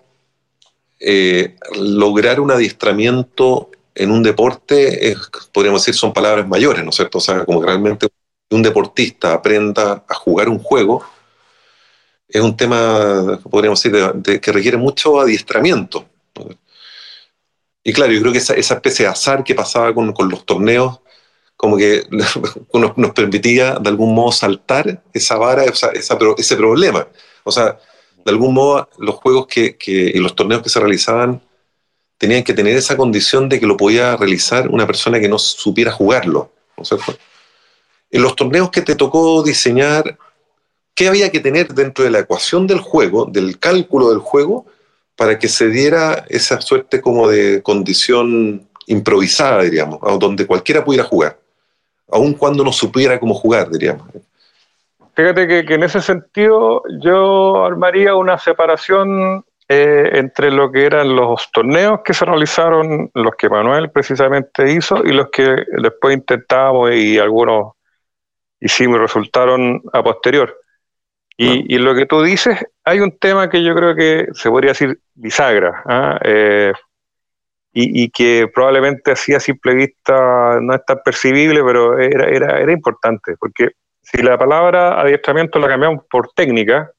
eh, 1.00 1.56
lograr 1.78 2.40
un 2.40 2.52
adiestramiento 2.52 3.70
en 3.96 4.12
un 4.12 4.22
deporte, 4.22 5.16
podríamos 5.54 5.82
decir, 5.82 5.96
son 5.96 6.14
palabras 6.14 6.48
mayores, 6.48 6.84
¿no 6.84 6.90
es 6.90 6.96
cierto? 6.96 7.18
O 7.18 7.22
sea, 7.22 7.46
como 7.46 7.62
que 7.62 7.68
realmente 7.68 8.08
un 8.52 8.62
deportista 8.62 9.34
aprenda 9.34 10.04
a 10.08 10.14
jugar 10.14 10.50
un 10.50 10.60
juego, 10.60 11.04
es 12.28 12.42
un 12.42 12.56
tema, 12.58 13.40
podríamos 13.50 13.82
decir, 13.82 14.40
que 14.42 14.52
requiere 14.52 14.78
mucho 14.78 15.20
adiestramiento. 15.20 16.06
Y 17.84 17.94
claro, 17.94 18.12
yo 18.12 18.20
creo 18.20 18.34
que 18.34 18.40
esa, 18.40 18.56
especie 18.56 19.06
de 19.06 19.12
azar 19.12 19.44
que 19.44 19.56
pasaba 19.56 19.94
con, 19.94 20.14
los 20.30 20.46
torneos, 20.46 21.00
como 21.56 21.78
que 21.78 22.04
nos, 22.74 23.12
permitía 23.14 23.76
de 23.76 23.90
algún 23.90 24.14
modo 24.14 24.32
saltar 24.32 25.04
esa 25.14 25.38
vara, 25.38 25.64
ese 25.64 26.56
problema. 26.58 27.08
O 27.44 27.52
sea, 27.52 27.78
de 28.26 28.32
algún 28.32 28.56
modo 28.56 28.90
los 28.98 29.16
juegos 29.16 29.48
que, 29.48 29.78
y 29.86 30.18
los 30.18 30.36
torneos 30.36 30.64
que 30.64 30.70
se 30.70 30.80
realizaban 30.80 31.42
tenían 32.18 32.44
que 32.44 32.54
tener 32.54 32.76
esa 32.76 32.96
condición 32.98 33.50
de 33.50 33.60
que 33.60 33.68
lo 33.68 33.78
podía 33.78 34.16
realizar 34.16 34.70
una 34.70 34.88
persona 34.88 35.20
que 35.20 35.30
no 35.30 35.38
supiera 35.38 35.92
jugarlo. 35.92 36.52
En 38.12 38.22
los 38.22 38.36
torneos 38.36 38.70
que 38.70 38.82
te 38.82 38.96
tocó 38.96 39.44
diseñar, 39.44 40.18
¿qué 40.94 41.08
había 41.08 41.32
que 41.32 41.40
tener 41.40 41.74
dentro 41.74 42.06
de 42.06 42.12
la 42.12 42.20
ecuación 42.20 42.68
del 42.68 42.80
juego, 42.80 43.26
del 43.26 43.60
cálculo 43.60 44.10
del 44.10 44.20
juego, 44.20 44.66
para 45.16 45.40
que 45.40 45.48
se 45.48 45.70
diera 45.70 46.26
esa 46.30 46.62
suerte 46.62 47.02
como 47.02 47.30
de 47.30 47.62
condición 47.62 48.68
improvisada, 48.88 49.64
diríamos, 49.64 50.00
donde 50.20 50.46
cualquiera 50.46 50.84
pudiera 50.84 51.06
jugar, 51.06 51.40
aun 52.12 52.34
cuando 52.34 52.64
no 52.64 52.72
supiera 52.72 53.20
cómo 53.20 53.34
jugar, 53.34 53.70
diríamos? 53.70 54.08
Fíjate 55.16 55.48
que, 55.48 55.74
en 55.74 55.84
ese 55.84 56.02
sentido 56.02 56.84
yo 57.02 57.64
armaría 57.64 58.16
una 58.16 58.38
separación 58.38 59.46
eh, 59.68 60.12
entre 60.14 60.52
lo 60.52 60.72
que 60.72 60.86
eran 60.86 61.16
los 61.16 61.50
torneos 61.52 62.02
que 62.04 62.14
se 62.14 62.24
realizaron, 62.24 63.10
los 63.16 63.36
que 63.36 63.50
Manuel 63.50 63.90
precisamente 63.90 64.72
hizo 64.72 65.04
y 65.04 65.12
los 65.12 65.30
que 65.32 65.66
después 65.82 66.16
intentábamos 66.16 66.92
y 66.94 67.18
algunos 67.18 67.74
hicimos 68.60 68.98
y 68.98 69.02
resultaron 69.02 69.82
a 69.92 70.04
posterior. 70.04 70.56
Y, 71.38 71.80
lo 71.80 71.94
que 71.94 72.06
tú 72.06 72.22
dices, 72.22 72.60
hay 72.86 73.02
un 73.02 73.18
tema 73.18 73.50
que 73.50 73.62
yo 73.62 73.76
creo 73.76 73.94
que 73.94 74.28
se 74.32 74.50
podría 74.50 74.72
decir 74.72 75.00
bisagra, 75.16 75.84
¿ah? 75.86 76.18
eh, 76.24 76.72
y, 77.74 78.10
que 78.10 78.48
probablemente 78.54 79.12
así 79.12 79.34
a 79.34 79.42
simple 79.42 79.74
vista 79.74 80.60
no 80.62 80.74
es 80.74 80.86
tan 80.86 81.02
percibible, 81.04 81.62
pero 81.62 82.00
era, 82.00 82.30
era, 82.30 82.60
era 82.62 82.72
importante, 82.72 83.36
porque 83.38 83.72
si 84.02 84.22
la 84.22 84.38
palabra 84.38 85.02
adiestramiento 85.02 85.60
la 85.60 85.68
cambiamos 85.68 86.06
por 86.10 86.32
técnica, 86.34 86.90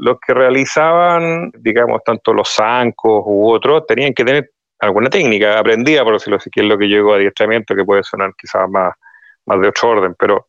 los 0.00 0.18
que 0.18 0.32
realizaban, 0.32 1.50
digamos, 1.58 2.02
tanto 2.02 2.32
los 2.32 2.48
zancos 2.48 3.22
u 3.26 3.50
otros, 3.50 3.86
tenían 3.86 4.14
que 4.14 4.24
tener 4.24 4.50
alguna 4.78 5.10
técnica 5.10 5.58
aprendida, 5.58 6.02
por 6.04 6.14
decirlo 6.14 6.36
así, 6.36 6.48
que 6.50 6.60
es 6.60 6.66
lo 6.66 6.78
que 6.78 6.86
llegó 6.86 7.12
a 7.12 7.16
adiestramiento, 7.16 7.74
que 7.74 7.84
puede 7.84 8.02
sonar 8.02 8.32
quizás 8.36 8.68
más, 8.70 8.94
más 9.44 9.60
de 9.60 9.68
otro 9.68 9.90
orden, 9.90 10.14
pero 10.18 10.48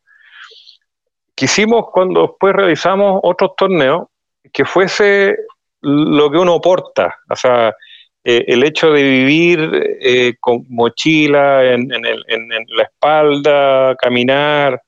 quisimos 1.35 1.87
cuando 1.91 2.21
después 2.27 2.55
realizamos 2.55 3.19
otros 3.23 3.51
torneos 3.57 4.07
que 4.53 4.63
fuese 4.63 5.35
lo 5.81 6.31
que 6.31 6.37
uno 6.37 6.61
porta, 6.61 7.17
o 7.29 7.35
sea, 7.35 7.75
eh, 8.23 8.45
el 8.47 8.63
hecho 8.63 8.91
de 8.91 9.03
vivir 9.03 9.97
eh, 9.99 10.35
con 10.39 10.63
mochila 10.69 11.73
en, 11.73 11.89
la 11.89 12.83
espalda, 12.83 13.95
caminar, 13.95 14.81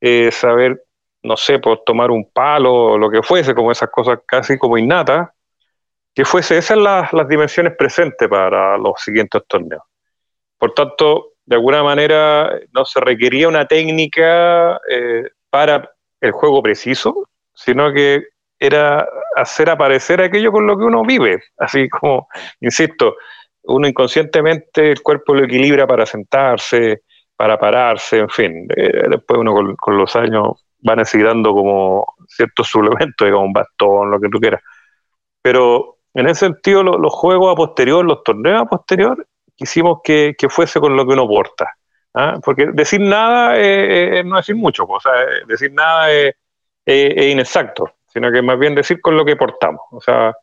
eh, 0.00 0.30
saber, 0.32 0.82
no 1.22 1.36
sé, 1.36 1.58
por 1.58 1.82
tomar 1.84 2.10
un 2.10 2.30
palo, 2.30 2.96
lo 2.98 3.10
que 3.10 3.22
fuese, 3.22 3.54
como 3.54 3.72
esas 3.72 3.90
cosas 3.90 4.20
casi 4.26 4.58
como 4.58 4.78
innatas, 4.78 5.28
que 6.14 6.24
fuese 6.24 6.58
esas 6.58 6.78
las, 6.78 7.12
las 7.12 7.28
dimensiones 7.28 7.74
presentes 7.76 8.28
para 8.28 8.76
los 8.78 8.94
siguientes 8.98 9.42
torneos. 9.46 9.82
Por 10.58 10.74
tanto, 10.74 11.32
de 11.44 11.56
alguna 11.56 11.82
manera 11.82 12.58
no 12.72 12.84
se 12.84 13.00
requería 13.00 13.48
una 13.48 13.66
técnica 13.66 14.80
para 15.50 15.90
el 16.20 16.32
juego 16.32 16.62
preciso, 16.62 17.28
sino 17.54 17.92
que 17.92 18.24
era 18.58 19.08
hacer 19.36 19.70
aparecer 19.70 20.20
aquello 20.20 20.52
con 20.52 20.66
lo 20.66 20.76
que 20.76 20.84
uno 20.84 21.02
vive. 21.04 21.42
Así 21.56 21.88
como, 21.88 22.28
insisto, 22.60 23.16
uno 23.64 23.86
inconscientemente 23.86 24.90
el 24.90 25.02
cuerpo 25.02 25.34
lo 25.34 25.44
equilibra 25.44 25.86
para 25.86 26.06
sentarse, 26.06 27.02
para 27.36 27.58
pararse, 27.58 28.18
en 28.18 28.28
fin. 28.28 28.68
Eh, 28.76 29.04
después 29.08 29.38
uno 29.38 29.54
con, 29.76 29.98
los 29.98 30.16
años 30.16 30.64
va 30.86 30.96
necesitando 30.96 31.52
como 31.52 32.14
ciertos 32.28 32.68
suplementos, 32.68 33.26
digamos, 33.26 33.46
un 33.46 33.52
bastón, 33.52 34.10
lo 34.10 34.20
que 34.20 34.28
tú 34.28 34.38
quieras. 34.38 34.62
Pero 35.42 35.98
en 36.14 36.28
ese 36.28 36.46
sentido, 36.46 36.82
los 36.82 37.12
juegos 37.12 37.52
a 37.52 37.56
posterior, 37.56 38.04
los 38.04 38.22
torneos 38.22 38.62
a 38.62 38.66
posterior, 38.66 39.26
quisimos 39.56 40.00
que, 40.02 40.34
que 40.36 40.48
fuese 40.48 40.80
con 40.80 40.96
lo 40.96 41.06
que 41.06 41.12
uno 41.12 41.26
porta. 41.26 41.74
¿ah? 42.14 42.38
Porque 42.44 42.66
decir 42.72 43.00
nada 43.00 43.56
es, 43.58 44.24
no 44.24 44.36
decir 44.36 44.56
mucho, 44.56 44.84
o 44.84 45.00
sea, 45.00 45.12
decir 45.46 45.72
nada 45.72 46.10
es, 46.12 46.34
inexacto, 46.86 47.92
sino 48.06 48.32
que 48.32 48.40
más 48.40 48.58
bien 48.58 48.74
decir 48.74 49.00
con 49.00 49.16
lo 49.16 49.24
que 49.24 49.36
portamos. 49.36 49.82
O 49.90 50.00
sea, 50.00 50.34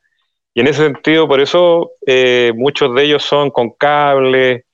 y 0.54 0.62
en 0.62 0.68
ese 0.68 0.84
sentido, 0.84 1.28
por 1.28 1.42
eso 1.42 1.92
eh, 2.06 2.54
muchos 2.56 2.94
de 2.94 3.04
ellos 3.04 3.24
son 3.24 3.50
con 3.50 3.72
cable, 3.72 4.66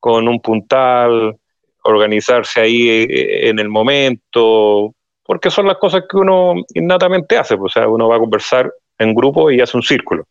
con 0.00 0.26
un 0.26 0.40
puntal, 0.40 1.36
organizarse 1.84 2.60
ahí 2.60 2.88
eh, 2.88 3.48
en 3.48 3.58
el 3.58 3.68
momento, 3.68 4.94
porque 5.30 5.48
son 5.48 5.68
las 5.68 5.76
cosas 5.76 6.06
que 6.10 6.16
uno 6.16 6.56
innatamente 6.74 7.38
hace, 7.38 7.56
pues, 7.56 7.70
o 7.70 7.78
sea, 7.78 7.88
uno 7.88 8.08
va 8.08 8.16
a 8.16 8.18
conversar 8.18 8.68
en 8.98 9.14
grupo 9.14 9.48
y 9.48 9.60
hace 9.60 9.76
un 9.76 9.82
círculo. 9.84 10.24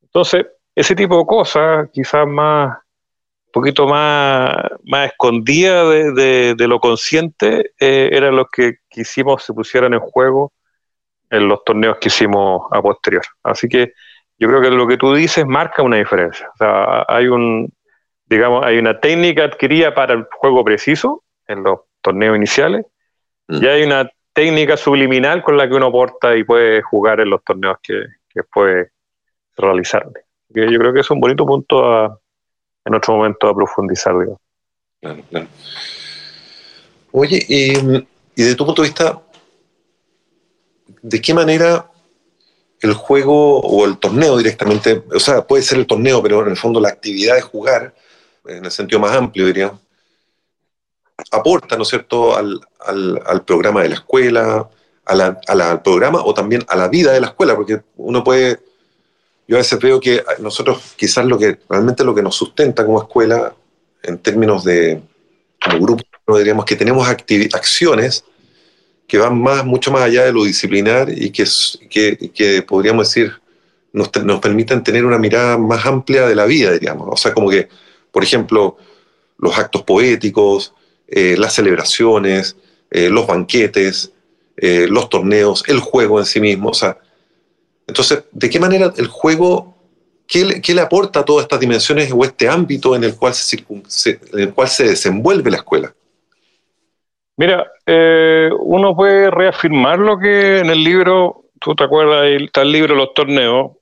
Entonces, 0.00 0.46
ese 0.72 0.94
tipo 0.94 1.18
de 1.18 1.26
cosas, 1.26 1.88
quizás 1.92 2.28
más 2.28 2.78
poquito 3.52 3.88
más, 3.88 4.54
más 4.84 5.08
escondida 5.08 5.82
de, 5.84 6.54
lo 6.68 6.78
consciente, 6.78 7.72
eh, 7.80 8.10
eran 8.12 8.36
los 8.36 8.46
que 8.52 8.74
quisimos 8.88 9.42
se 9.42 9.52
pusieran 9.52 9.94
en 9.94 9.98
juego 9.98 10.52
en 11.28 11.48
los 11.48 11.64
torneos 11.64 11.96
que 12.00 12.06
hicimos 12.06 12.68
a 12.70 12.80
posterior. 12.80 13.24
Así 13.42 13.68
que 13.68 13.94
yo 14.38 14.46
creo 14.46 14.60
que 14.60 14.70
lo 14.70 14.86
que 14.86 14.96
tú 14.96 15.12
dices 15.12 15.44
marca 15.44 15.82
una 15.82 15.96
diferencia. 15.96 16.48
O 16.54 16.56
sea, 16.56 17.04
hay 17.08 17.26
un, 17.26 17.68
digamos, 18.26 18.64
hay 18.64 18.78
una 18.78 19.00
técnica 19.00 19.42
adquirida 19.42 19.92
para 19.92 20.14
el 20.14 20.28
juego 20.30 20.64
preciso 20.64 21.24
en 21.48 21.64
los 21.64 21.80
torneos 22.00 22.36
iniciales 22.36 22.86
y 23.48 23.66
hay 23.66 23.82
una 23.82 24.08
técnica 24.32 24.76
subliminal 24.76 25.42
con 25.42 25.56
la 25.56 25.68
que 25.68 25.74
uno 25.74 25.86
aporta 25.86 26.36
y 26.36 26.44
puede 26.44 26.82
jugar 26.82 27.20
en 27.20 27.30
los 27.30 27.42
torneos 27.44 27.78
que, 27.82 28.02
que 28.28 28.42
puede 28.44 28.92
realizar. 29.56 30.06
Yo 30.48 30.78
creo 30.78 30.92
que 30.92 31.00
es 31.00 31.10
un 31.10 31.20
bonito 31.20 31.46
punto 31.46 31.84
a, 31.84 32.18
en 32.84 32.94
otro 32.94 33.16
momento 33.16 33.48
a 33.48 33.54
profundizar. 33.54 34.18
Digo. 34.18 34.40
Claro, 35.00 35.22
claro. 35.30 35.46
Oye, 37.12 37.44
y, 37.48 37.72
y 37.76 38.42
desde 38.42 38.54
tu 38.54 38.64
punto 38.64 38.82
de 38.82 38.88
vista, 38.88 39.20
¿de 41.02 41.20
qué 41.20 41.34
manera 41.34 41.90
el 42.80 42.94
juego 42.94 43.60
o 43.60 43.84
el 43.84 43.98
torneo 43.98 44.36
directamente, 44.38 45.02
o 45.14 45.20
sea, 45.20 45.46
puede 45.46 45.62
ser 45.62 45.78
el 45.78 45.86
torneo, 45.86 46.22
pero 46.22 46.42
en 46.42 46.50
el 46.50 46.56
fondo 46.56 46.80
la 46.80 46.88
actividad 46.88 47.34
de 47.34 47.42
jugar, 47.42 47.94
en 48.46 48.64
el 48.64 48.70
sentido 48.70 49.00
más 49.00 49.14
amplio, 49.14 49.46
diría, 49.46 49.72
aporta, 51.30 51.76
¿no 51.76 51.82
es 51.82 51.88
cierto?, 51.88 52.36
al, 52.36 52.60
al, 52.80 53.22
al 53.26 53.44
programa 53.44 53.82
de 53.82 53.90
la 53.90 53.94
escuela, 53.96 54.68
a 55.04 55.14
la, 55.14 55.40
al 55.46 55.82
programa 55.82 56.22
o 56.24 56.32
también 56.34 56.64
a 56.68 56.76
la 56.76 56.88
vida 56.88 57.12
de 57.12 57.20
la 57.20 57.28
escuela, 57.28 57.56
porque 57.56 57.80
uno 57.96 58.22
puede 58.22 58.60
yo 59.48 59.56
a 59.56 59.58
veces 59.58 59.80
veo 59.80 59.98
que 59.98 60.22
nosotros 60.38 60.94
quizás 60.94 61.24
lo 61.24 61.36
que 61.36 61.58
realmente 61.68 62.04
lo 62.04 62.14
que 62.14 62.22
nos 62.22 62.36
sustenta 62.36 62.86
como 62.86 63.02
escuela 63.02 63.52
en 64.04 64.18
términos 64.18 64.62
de 64.62 65.02
como 65.60 65.80
grupo, 65.80 66.04
diríamos 66.38 66.64
que 66.64 66.76
tenemos 66.76 67.08
acciones 67.08 68.24
que 69.08 69.18
van 69.18 69.36
más, 69.42 69.64
mucho 69.64 69.90
más 69.90 70.02
allá 70.02 70.24
de 70.24 70.32
lo 70.32 70.44
disciplinar 70.44 71.10
y 71.10 71.30
que, 71.30 71.44
que, 71.90 72.30
que 72.32 72.62
podríamos 72.62 73.08
decir, 73.08 73.32
nos, 73.92 74.08
nos, 74.22 74.38
permiten 74.38 74.84
tener 74.84 75.04
una 75.04 75.18
mirada 75.18 75.58
más 75.58 75.84
amplia 75.84 76.28
de 76.28 76.36
la 76.36 76.44
vida, 76.44 76.70
diríamos. 76.70 77.08
O 77.10 77.16
sea, 77.16 77.34
como 77.34 77.50
que, 77.50 77.68
por 78.12 78.22
ejemplo, 78.22 78.76
los 79.36 79.58
actos 79.58 79.82
poéticos, 79.82 80.72
eh, 81.10 81.34
las 81.36 81.54
celebraciones, 81.54 82.56
eh, 82.88 83.08
los 83.10 83.26
banquetes, 83.26 84.12
eh, 84.56 84.86
los 84.88 85.08
torneos, 85.08 85.64
el 85.66 85.80
juego 85.80 86.20
en 86.20 86.24
sí 86.24 86.40
mismo. 86.40 86.68
O 86.68 86.74
sea, 86.74 86.98
entonces, 87.86 88.24
¿de 88.30 88.48
qué 88.48 88.60
manera 88.60 88.92
el 88.96 89.08
juego, 89.08 89.74
qué 90.28 90.44
le, 90.44 90.62
qué 90.62 90.72
le 90.72 90.82
aporta 90.82 91.20
a 91.20 91.24
todas 91.24 91.42
estas 91.42 91.58
dimensiones 91.58 92.12
o 92.12 92.24
este 92.24 92.48
ámbito 92.48 92.94
en 92.94 93.02
el 93.02 93.16
cual 93.16 93.34
se, 93.34 93.56
en 93.58 94.38
el 94.38 94.54
cual 94.54 94.68
se 94.68 94.84
desenvuelve 94.84 95.50
la 95.50 95.56
escuela? 95.56 95.92
Mira, 97.36 97.66
uno 98.60 98.94
puede 98.94 99.30
reafirmar 99.30 99.98
lo 99.98 100.18
que 100.18 100.58
en 100.58 100.68
el 100.68 100.84
libro, 100.84 101.46
tú 101.58 101.74
te 101.74 101.84
acuerdas, 101.84 102.26
está 102.38 102.62
el 102.62 102.70
libro 102.70 102.94
Los 102.94 103.14
Torneos, 103.14 103.72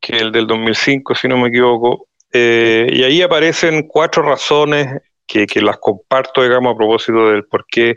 que 0.00 0.16
es 0.16 0.22
el 0.22 0.30
del 0.32 0.46
2005, 0.46 1.16
si 1.16 1.26
no 1.26 1.36
me 1.36 1.48
equivoco, 1.48 2.06
y 2.32 3.02
ahí 3.02 3.20
aparecen 3.20 3.88
cuatro 3.88 4.22
razones 4.22 5.02
que, 5.28 5.46
que, 5.46 5.60
las 5.62 5.78
comparto, 5.78 6.42
digamos, 6.42 6.74
a 6.74 6.76
propósito 6.76 7.30
del 7.30 7.44
por 7.44 7.66
qué, 7.66 7.94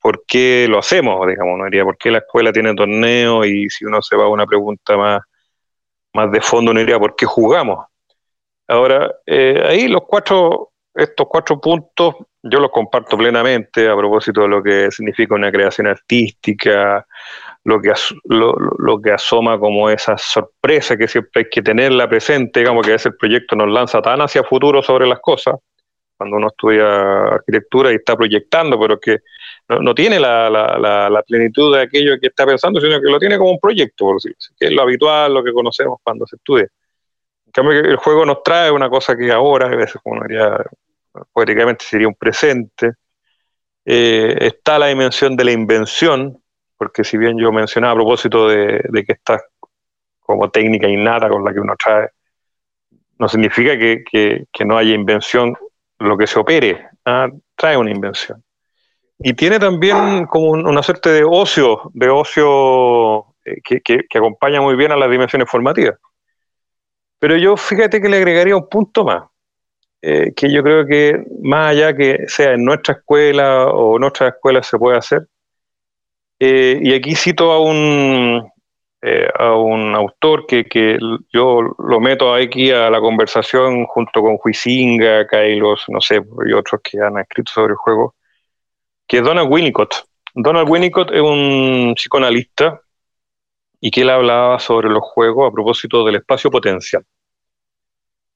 por 0.00 0.24
qué 0.26 0.66
lo 0.68 0.78
hacemos, 0.78 1.26
digamos, 1.26 1.58
¿no? 1.58 1.64
Diría, 1.64 1.84
por 1.84 1.98
qué 1.98 2.10
la 2.10 2.18
escuela 2.18 2.52
tiene 2.52 2.74
torneo 2.74 3.44
y 3.44 3.68
si 3.68 3.84
uno 3.84 4.00
se 4.00 4.16
va 4.16 4.24
a 4.24 4.28
una 4.28 4.46
pregunta 4.46 4.96
más, 4.96 5.20
más 6.14 6.30
de 6.32 6.40
fondo, 6.40 6.72
no 6.72 6.80
diría 6.80 6.98
por 6.98 7.16
qué 7.16 7.26
jugamos. 7.26 7.86
Ahora, 8.68 9.14
eh, 9.26 9.62
ahí 9.66 9.88
los 9.88 10.02
cuatro, 10.06 10.72
estos 10.94 11.26
cuatro 11.28 11.60
puntos, 11.60 12.14
yo 12.42 12.60
los 12.60 12.70
comparto 12.70 13.16
plenamente 13.16 13.88
a 13.88 13.96
propósito 13.96 14.42
de 14.42 14.48
lo 14.48 14.62
que 14.62 14.90
significa 14.90 15.34
una 15.34 15.50
creación 15.50 15.86
artística, 15.86 17.06
lo 17.64 17.80
que, 17.80 17.92
lo, 18.24 18.54
lo, 18.78 19.00
que 19.00 19.12
asoma 19.12 19.58
como 19.58 19.90
esa 19.90 20.16
sorpresa 20.16 20.96
que 20.96 21.08
siempre 21.08 21.42
hay 21.42 21.48
que 21.50 21.62
tenerla 21.62 22.08
presente, 22.08 22.60
digamos 22.60 22.86
que 22.86 22.94
ese 22.94 23.10
proyecto 23.10 23.56
nos 23.56 23.68
lanza 23.68 24.00
tan 24.00 24.20
hacia 24.20 24.44
futuro 24.44 24.82
sobre 24.82 25.06
las 25.06 25.20
cosas, 25.20 25.56
cuando 26.18 26.36
uno 26.36 26.48
estudia 26.48 27.28
arquitectura 27.34 27.92
y 27.92 27.94
está 27.94 28.16
proyectando, 28.16 28.78
pero 28.78 28.98
que 28.98 29.20
no, 29.68 29.94
tiene 29.94 30.18
la, 30.18 30.50
la, 30.50 31.08
la, 31.08 31.22
plenitud 31.22 31.74
de 31.74 31.82
aquello 31.82 32.18
que 32.20 32.26
está 32.26 32.44
pensando, 32.44 32.80
sino 32.80 33.00
que 33.00 33.08
lo 33.08 33.18
tiene 33.18 33.38
como 33.38 33.52
un 33.52 33.60
proyecto, 33.60 34.06
por 34.06 34.16
decirlo 34.16 34.36
que 34.58 34.66
es 34.66 34.72
lo 34.72 34.82
habitual, 34.82 35.32
lo 35.32 35.44
que 35.44 35.52
conocemos 35.52 36.00
cuando 36.02 36.26
se 36.26 36.36
estudia. 36.36 36.66
En 37.46 37.52
cambio, 37.52 37.78
el 37.78 37.96
juego 37.96 38.26
nos 38.26 38.42
trae 38.42 38.70
una 38.70 38.90
cosa 38.90 39.16
que 39.16 39.30
ahora, 39.30 39.66
a 39.66 39.76
veces, 39.76 40.00
como 40.02 40.22
diría, 40.22 40.58
poéticamente 41.32 41.84
sería 41.84 42.08
un 42.08 42.14
presente. 42.14 42.94
Eh, 43.84 44.36
está 44.40 44.78
la 44.78 44.88
dimensión 44.88 45.36
de 45.36 45.44
la 45.44 45.52
invención, 45.52 46.42
porque 46.76 47.04
si 47.04 47.16
bien 47.16 47.38
yo 47.38 47.52
mencionaba 47.52 47.92
a 47.92 47.96
propósito 47.96 48.48
de, 48.48 48.82
de 48.88 49.04
que 49.04 49.12
está 49.12 49.40
como 50.20 50.50
técnica 50.50 50.88
innata 50.88 51.28
con 51.28 51.44
la 51.44 51.52
que 51.52 51.60
uno 51.60 51.74
trae, 51.76 52.08
no 53.18 53.28
significa 53.28 53.78
que, 53.78 54.04
que, 54.04 54.46
que 54.52 54.64
no 54.64 54.76
haya 54.76 54.94
invención 54.94 55.56
lo 55.98 56.16
que 56.16 56.26
se 56.26 56.38
opere, 56.38 56.88
¿ah? 57.04 57.28
trae 57.54 57.76
una 57.76 57.90
invención. 57.90 58.42
Y 59.18 59.32
tiene 59.34 59.58
también 59.58 60.26
como 60.26 60.50
una 60.50 60.82
suerte 60.82 61.10
de 61.10 61.24
ocio, 61.24 61.90
de 61.92 62.08
ocio 62.08 63.34
eh, 63.44 63.60
que, 63.64 63.80
que, 63.80 64.18
acompaña 64.18 64.60
muy 64.60 64.76
bien 64.76 64.92
a 64.92 64.96
las 64.96 65.10
dimensiones 65.10 65.50
formativas. 65.50 65.98
Pero 67.18 67.36
yo 67.36 67.56
fíjate 67.56 68.00
que 68.00 68.08
le 68.08 68.18
agregaría 68.18 68.56
un 68.56 68.68
punto 68.68 69.04
más, 69.04 69.24
eh, 70.02 70.32
que 70.36 70.52
yo 70.52 70.62
creo 70.62 70.86
que 70.86 71.24
más 71.42 71.72
allá 71.72 71.96
que 71.96 72.28
sea 72.28 72.52
en 72.52 72.64
nuestra 72.64 72.94
escuela 72.94 73.66
o 73.66 73.96
en 73.96 74.04
otras 74.04 74.34
escuelas 74.34 74.68
se 74.68 74.78
puede 74.78 74.98
hacer, 74.98 75.26
eh, 76.38 76.78
y 76.80 76.94
aquí 76.94 77.16
cito 77.16 77.50
a 77.50 77.60
un, 77.60 78.48
eh, 79.00 79.28
a 79.38 79.54
un 79.54 79.94
autor 79.94 80.44
que, 80.46 80.64
que, 80.64 80.98
yo 81.32 81.74
lo 81.78 82.00
meto 82.00 82.34
aquí 82.34 82.72
a 82.72 82.90
la 82.90 83.00
conversación 83.00 83.86
junto 83.86 84.20
con 84.22 84.38
Huizinga, 84.42 85.26
Kailos, 85.26 85.84
no 85.88 86.00
sé, 86.00 86.20
y 86.46 86.52
otros 86.52 86.80
que 86.82 86.98
han 87.00 87.16
escrito 87.18 87.52
sobre 87.52 87.72
el 87.72 87.76
juego, 87.76 88.16
que 89.06 89.18
es 89.18 89.22
Donald 89.22 89.52
Winnicott. 89.52 89.94
Donald 90.34 90.68
Winnicott 90.68 91.12
es 91.12 91.20
un 91.20 91.94
psicoanalista 91.96 92.80
y 93.80 93.90
que 93.90 94.02
él 94.02 94.10
hablaba 94.10 94.58
sobre 94.58 94.88
los 94.88 95.02
juegos 95.02 95.48
a 95.48 95.52
propósito 95.52 96.04
del 96.04 96.16
espacio 96.16 96.50
potencial. 96.50 97.04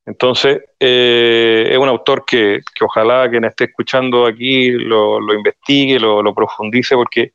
Entonces, 0.06 0.62
eh, 0.80 1.68
es 1.70 1.78
un 1.78 1.88
autor 1.88 2.24
que, 2.24 2.60
que, 2.74 2.84
ojalá 2.84 3.28
quien 3.30 3.44
esté 3.44 3.64
escuchando 3.64 4.26
aquí 4.26 4.70
lo, 4.70 5.20
lo 5.20 5.34
investigue, 5.34 5.98
lo, 6.00 6.22
lo 6.22 6.34
profundice, 6.34 6.94
porque 6.96 7.32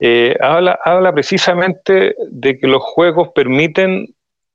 eh, 0.00 0.36
habla, 0.40 0.78
habla 0.84 1.12
precisamente 1.12 2.14
de 2.30 2.58
que 2.58 2.66
los 2.66 2.82
juegos 2.82 3.30
permiten 3.34 4.14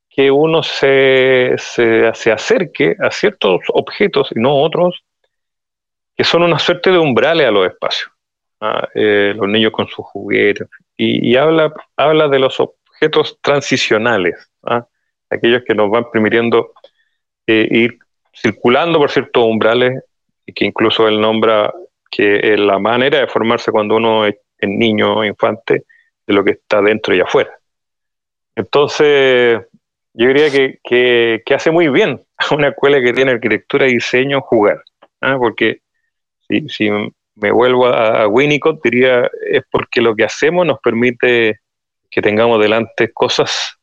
que 0.10 0.32
uno 0.32 0.64
se, 0.64 1.56
se, 1.58 2.14
se, 2.14 2.32
acerque 2.32 2.96
a 3.00 3.10
ciertos 3.10 3.62
objetos 3.70 4.30
y 4.36 4.40
no 4.40 4.56
otros, 4.56 5.04
que 6.16 6.24
son 6.24 6.44
una 6.44 6.60
suerte 6.60 6.92
de 6.92 7.00
umbrales 7.00 7.48
a 7.48 7.52
los 7.52 7.68
espacios. 7.68 8.12
¿ah? 8.64 8.88
Eh, 8.96 9.34
los 9.36 9.48
niños 9.48 9.72
con 9.72 9.88
sus 9.88 10.06
juguetes. 10.06 10.68
Y, 10.96 11.36
habla, 11.36 11.74
habla 11.98 12.28
de 12.28 12.40
los 12.40 12.60
objetos 12.60 13.38
transicionales, 13.42 14.50
¿ah? 14.64 14.86
aquellos 15.30 15.64
que 15.68 15.76
nos 15.76 15.90
van 15.90 16.10
permitiendo 16.12 16.72
eh, 17.48 17.68
ir 17.70 17.98
circulando 18.34 19.00
por 19.00 19.12
ciertos 19.12 19.44
umbrales, 19.44 20.04
y 20.46 20.54
que 20.54 20.66
incluso 20.66 21.08
él 21.08 21.20
nombra 21.20 21.74
que 22.12 22.56
la 22.58 22.78
manera 22.80 23.20
de 23.20 23.28
formarse 23.28 23.72
cuando 23.72 23.96
uno 23.96 24.26
en 24.64 24.80
niño 24.80 25.18
o 25.18 25.24
infante 25.24 25.86
de 26.26 26.34
lo 26.34 26.44
que 26.44 26.52
está 26.52 26.82
dentro 26.82 27.16
y 27.16 27.22
afuera. 27.22 27.52
Entonces, 28.56 29.62
yo 30.14 30.28
diría 30.28 30.50
que, 30.52 30.80
que, 30.84 31.54
hace 31.54 31.72
muy 31.72 31.90
bien 31.90 32.22
a 32.38 32.54
una 32.56 32.70
escuela 32.70 33.02
que 33.02 33.14
tiene 33.14 33.32
arquitectura 33.32 33.88
y 33.88 33.96
diseño 33.96 34.42
jugar, 34.42 34.84
¿ah? 35.22 35.38
porque 35.38 35.82
si, 36.48 36.68
si, 36.70 36.90
me 37.36 37.52
vuelvo 37.52 37.88
a, 37.88 38.28
Winnicott, 38.28 38.84
diría 38.84 39.30
es 39.50 39.64
porque 39.72 40.02
lo 40.02 40.16
que 40.16 40.24
hacemos 40.24 40.66
nos 40.66 40.80
permite 40.80 41.60
que 42.10 42.22
tengamos 42.22 42.62
delante 42.62 43.12
cosas, 43.12 43.80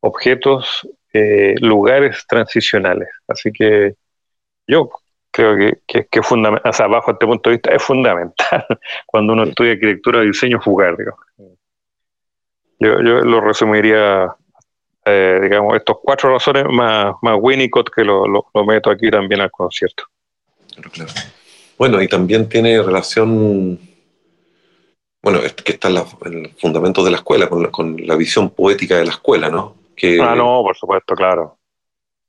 objetos, 0.00 0.88
eh, 1.12 1.54
lugares 1.60 2.24
transicionales. 2.28 3.08
Así 3.26 3.50
que 3.52 3.94
yo 4.66 4.88
creo 5.34 5.56
que, 5.56 5.78
que, 5.88 6.06
que 6.06 6.22
fundamental, 6.22 6.70
o 6.70 6.72
sea, 6.72 6.86
bajo 6.86 7.10
este 7.10 7.26
punto 7.26 7.50
de 7.50 7.56
vista, 7.56 7.74
es 7.74 7.82
fundamental 7.82 8.64
cuando 9.06 9.32
uno 9.32 9.42
estudia 9.42 9.72
arquitectura 9.72 10.22
y 10.22 10.28
diseño 10.28 10.60
jugar, 10.60 10.96
digamos. 10.96 11.20
Yo, 12.78 13.02
yo 13.02 13.20
lo 13.20 13.40
resumiría, 13.40 14.28
eh, 15.04 15.40
digamos, 15.42 15.76
estos 15.76 15.96
cuatro 16.00 16.32
razones 16.32 16.66
más, 16.70 17.16
más 17.20 17.36
Winnicott 17.40 17.90
que 17.90 18.04
lo, 18.04 18.28
lo, 18.28 18.46
lo, 18.54 18.64
meto 18.64 18.90
aquí 18.90 19.10
también 19.10 19.40
al 19.40 19.50
concierto. 19.50 20.04
Claro. 20.92 21.10
Bueno, 21.78 22.00
y 22.00 22.06
también 22.06 22.48
tiene 22.48 22.80
relación, 22.80 23.80
bueno, 25.20 25.40
que 25.64 25.72
está 25.72 25.88
en, 25.88 25.94
la, 25.94 26.06
en 26.26 26.44
el 26.44 26.50
fundamento 26.60 27.02
de 27.02 27.10
la 27.10 27.16
escuela, 27.16 27.48
con 27.48 27.62
la, 27.64 27.70
con 27.72 27.96
la, 28.06 28.14
visión 28.14 28.50
poética 28.50 28.98
de 28.98 29.06
la 29.06 29.10
escuela, 29.10 29.48
¿no? 29.48 29.74
Que, 29.96 30.20
ah, 30.20 30.36
no, 30.36 30.62
por 30.62 30.76
supuesto, 30.76 31.16
claro. 31.16 31.58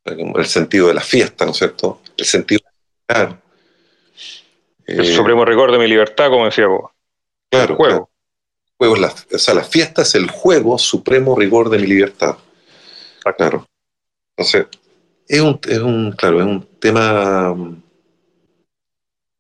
El 0.06 0.46
sentido 0.46 0.88
de 0.88 0.96
la 0.96 1.02
fiesta, 1.02 1.46
¿no 1.46 1.52
es 1.52 1.58
cierto? 1.58 2.02
El 2.18 2.26
sentido 2.26 2.62
Claro. 3.08 3.42
El 4.86 5.00
eh, 5.00 5.16
supremo 5.16 5.46
rigor 5.46 5.72
de 5.72 5.78
mi 5.78 5.88
libertad, 5.88 6.30
como 6.30 6.46
decía 6.46 6.68
vos. 6.68 6.92
Claro. 7.50 7.72
El 7.72 7.78
juego. 7.78 8.10
Claro. 8.78 8.96
La, 8.98 9.08
o 9.08 9.38
sea, 9.38 9.54
la 9.54 9.64
fiesta 9.64 10.02
es 10.02 10.16
el 10.16 10.30
juego 10.30 10.78
supremo 10.78 11.36
rigor 11.36 11.70
de 11.70 11.80
mi 11.80 11.88
libertad. 11.88 12.38
Ah, 13.26 13.34
claro. 13.34 13.66
Entonces, 14.36 14.68
es 15.28 15.42
un, 15.42 15.60
es 15.68 15.80
un, 15.80 16.12
claro, 16.12 16.40
es 16.40 16.46
un 16.46 16.68
tema, 16.80 17.56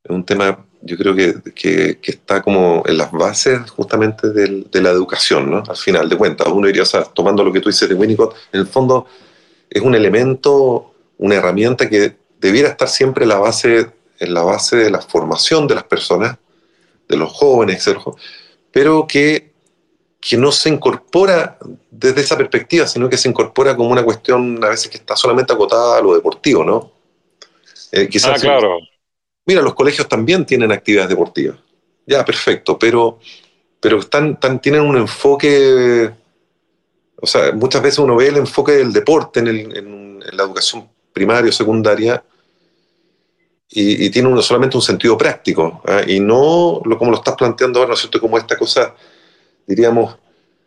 es 0.04 0.10
un 0.10 0.26
tema, 0.26 0.66
yo 0.82 0.98
creo 0.98 1.14
que, 1.14 1.36
que, 1.54 2.00
que 2.00 2.12
está 2.12 2.42
como 2.42 2.82
en 2.86 2.98
las 2.98 3.12
bases 3.12 3.70
justamente 3.70 4.32
del, 4.32 4.70
de 4.72 4.82
la 4.82 4.90
educación, 4.90 5.52
¿no? 5.52 5.64
Al 5.68 5.78
final 5.78 6.10
de 6.10 6.18
cuentas, 6.18 6.48
uno 6.48 6.68
diría, 6.68 6.84
o 6.84 6.88
sea, 6.88 7.04
tomando 7.04 7.44
lo 7.44 7.52
que 7.52 7.60
tú 7.60 7.70
dices 7.70 7.90
de 7.90 7.96
Winnicott, 7.96 8.36
en 8.54 8.62
el 8.62 8.68
fondo 8.68 9.06
es 9.70 9.82
un 9.82 9.94
elemento, 9.94 10.94
una 11.18 11.36
herramienta 11.36 11.90
que 11.90 12.16
debiera 12.46 12.70
estar 12.70 12.88
siempre 12.88 13.26
la 13.26 13.40
base, 13.40 13.90
en 14.20 14.34
la 14.34 14.44
base 14.44 14.78
de 14.78 14.92
la 14.92 15.02
formación 15.02 15.68
de 15.68 15.74
las 15.74 15.84
personas, 15.84 16.38
de 17.08 17.18
los 17.18 17.32
jóvenes, 17.32 17.90
pero 18.72 19.08
que, 19.08 19.52
que 20.22 20.38
no 20.38 20.52
se 20.52 20.70
incorpora 20.70 21.58
desde 21.90 22.22
esa 22.22 22.38
perspectiva, 22.38 22.86
sino 22.86 23.10
que 23.10 23.18
se 23.18 23.30
incorpora 23.30 23.76
como 23.76 23.90
una 23.90 24.04
cuestión 24.04 24.64
a 24.64 24.70
veces 24.70 24.90
que 24.90 24.98
está 24.98 25.16
solamente 25.16 25.54
acotada 25.54 25.98
a 25.98 26.02
lo 26.02 26.14
deportivo, 26.14 26.64
¿no? 26.64 26.92
Eh, 27.92 28.08
quizás, 28.08 28.38
ah, 28.38 28.42
claro. 28.42 28.78
Mira, 29.48 29.62
los 29.64 29.74
colegios 29.74 30.08
también 30.08 30.46
tienen 30.46 30.72
actividades 30.72 31.10
deportivas. 31.10 31.58
Ya, 32.06 32.24
perfecto, 32.24 32.78
pero, 32.78 33.20
pero 33.80 34.00
están, 34.00 34.38
tienen 34.62 34.82
un 34.82 34.98
enfoque, 34.98 36.12
o 37.16 37.26
sea, 37.26 37.52
muchas 37.54 37.82
veces 37.82 38.00
uno 38.00 38.16
ve 38.16 38.28
el 38.28 38.38
enfoque 38.38 38.74
del 38.74 38.94
deporte 38.94 39.40
en, 39.40 39.48
el, 39.48 39.78
en, 39.78 40.24
en 40.28 40.38
la 40.38 40.44
educación 40.44 40.88
primaria 41.12 41.50
o 41.50 41.54
secundaria 41.54 42.24
y, 43.78 44.10
tiene 44.10 44.30
uno 44.30 44.42
solamente 44.42 44.78
un 44.78 44.82
sentido 44.82 45.18
práctico 45.18 45.82
¿eh? 45.86 46.06
y 46.08 46.20
no 46.22 46.82
lo, 46.86 46.98
como 46.98 47.12
lo 47.12 47.18
estás 47.18 47.36
planteando 47.36 47.80
ahora, 47.80 47.90
¿no 47.90 47.94
es 47.96 48.00
cierto? 48.00 48.22
Como 48.22 48.38
esta 48.38 48.58
cosa 48.58 48.96
diríamos, 49.68 50.18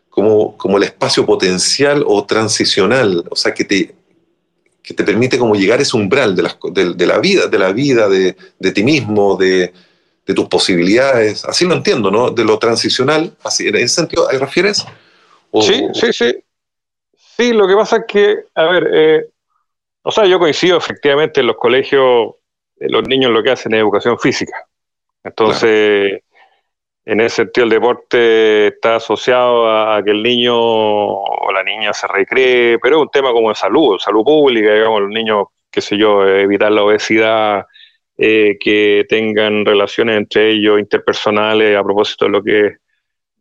como, 0.09 0.55
como 0.57 0.77
el 0.77 0.83
espacio 0.83 1.25
potencial 1.25 2.03
o 2.05 2.25
transicional, 2.25 3.25
o 3.29 3.35
sea, 3.35 3.53
que 3.53 3.63
te, 3.63 3.95
que 4.83 4.93
te 4.93 5.03
permite 5.03 5.37
como 5.37 5.55
llegar 5.55 5.79
a 5.79 5.81
ese 5.81 5.97
umbral 5.97 6.35
de, 6.35 6.43
de, 6.95 7.05
la 7.05 7.19
vida, 7.19 7.47
de 7.47 7.59
la 7.59 7.71
vida, 7.71 8.07
de, 8.09 8.35
de 8.59 8.71
ti 8.71 8.83
mismo, 8.83 9.35
de, 9.37 9.73
tus 10.35 10.47
posibilidades. 10.47 11.43
Así 11.45 11.65
lo 11.65 11.73
entiendo, 11.73 12.11
¿no? 12.11 12.29
De 12.29 12.45
lo 12.45 12.59
transicional, 12.59 13.35
así, 13.43 13.67
¿en 13.67 13.77
ese 13.77 13.95
sentido 13.95 14.27
te 14.27 14.37
refieres? 14.37 14.85
sí, 15.61 15.87
sí, 15.93 16.13
sí. 16.13 16.35
Sí, 17.35 17.53
lo 17.53 17.67
que 17.67 17.73
pasa 17.73 17.97
es 17.97 18.03
que, 18.07 18.37
a 18.53 18.65
ver, 18.65 18.87
eh, 18.93 19.29
o 20.03 20.11
sea, 20.11 20.25
yo 20.25 20.37
coincido 20.37 20.77
efectivamente 20.77 21.39
en 21.39 21.47
los 21.47 21.55
colegios, 21.55 22.35
los 22.79 23.07
niños 23.07 23.31
lo 23.31 23.43
que 23.43 23.51
hacen 23.51 23.73
es 23.73 23.79
educación 23.79 24.17
física. 24.19 24.65
Entonces, 25.23 26.21
en 27.05 27.19
ese 27.21 27.37
sentido 27.37 27.65
el 27.65 27.71
deporte 27.71 28.67
está 28.67 28.97
asociado 28.97 29.69
a, 29.69 30.01
que 30.03 30.11
el 30.11 30.21
niño 30.21 30.55
o 30.55 31.51
la 31.51 31.63
niña 31.63 31.93
se 31.93 32.07
recree, 32.07 32.79
pero 32.79 32.97
es 32.97 33.01
un 33.01 33.09
tema 33.09 33.31
como 33.31 33.49
de 33.49 33.55
salud, 33.55 33.97
salud 33.99 34.23
pública, 34.23 34.73
digamos, 34.73 35.01
los 35.01 35.09
niños, 35.09 35.47
qué 35.71 35.81
sé 35.81 35.97
yo, 35.97 36.25
evitar 36.27 36.71
la 36.71 36.83
obesidad, 36.83 37.65
eh, 38.17 38.57
que 38.59 39.05
tengan 39.07 39.65
relaciones 39.65 40.17
entre 40.17 40.51
ellos 40.51 40.79
interpersonales 40.79 41.77
a 41.77 41.83
propósito 41.83 42.25
de 42.25 42.31
lo 42.31 42.43
que 42.43 42.67
es, 42.67 42.73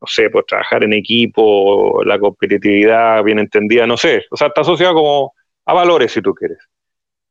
no 0.01 0.07
sé, 0.07 0.31
pues 0.31 0.47
trabajar 0.47 0.85
en 0.85 0.93
equipo, 0.93 2.03
la 2.05 2.19
competitividad 2.19 3.23
bien 3.25 3.41
entendida, 3.41 3.87
no 3.87 3.97
sé, 3.97 4.25
o 4.31 4.37
sea, 4.37 4.49
está 4.49 4.61
asociado 4.61 4.95
como 4.95 5.33
a 5.67 5.75
valores 5.75 6.13
si 6.13 6.23
tú 6.23 6.33
quieres, 6.33 6.59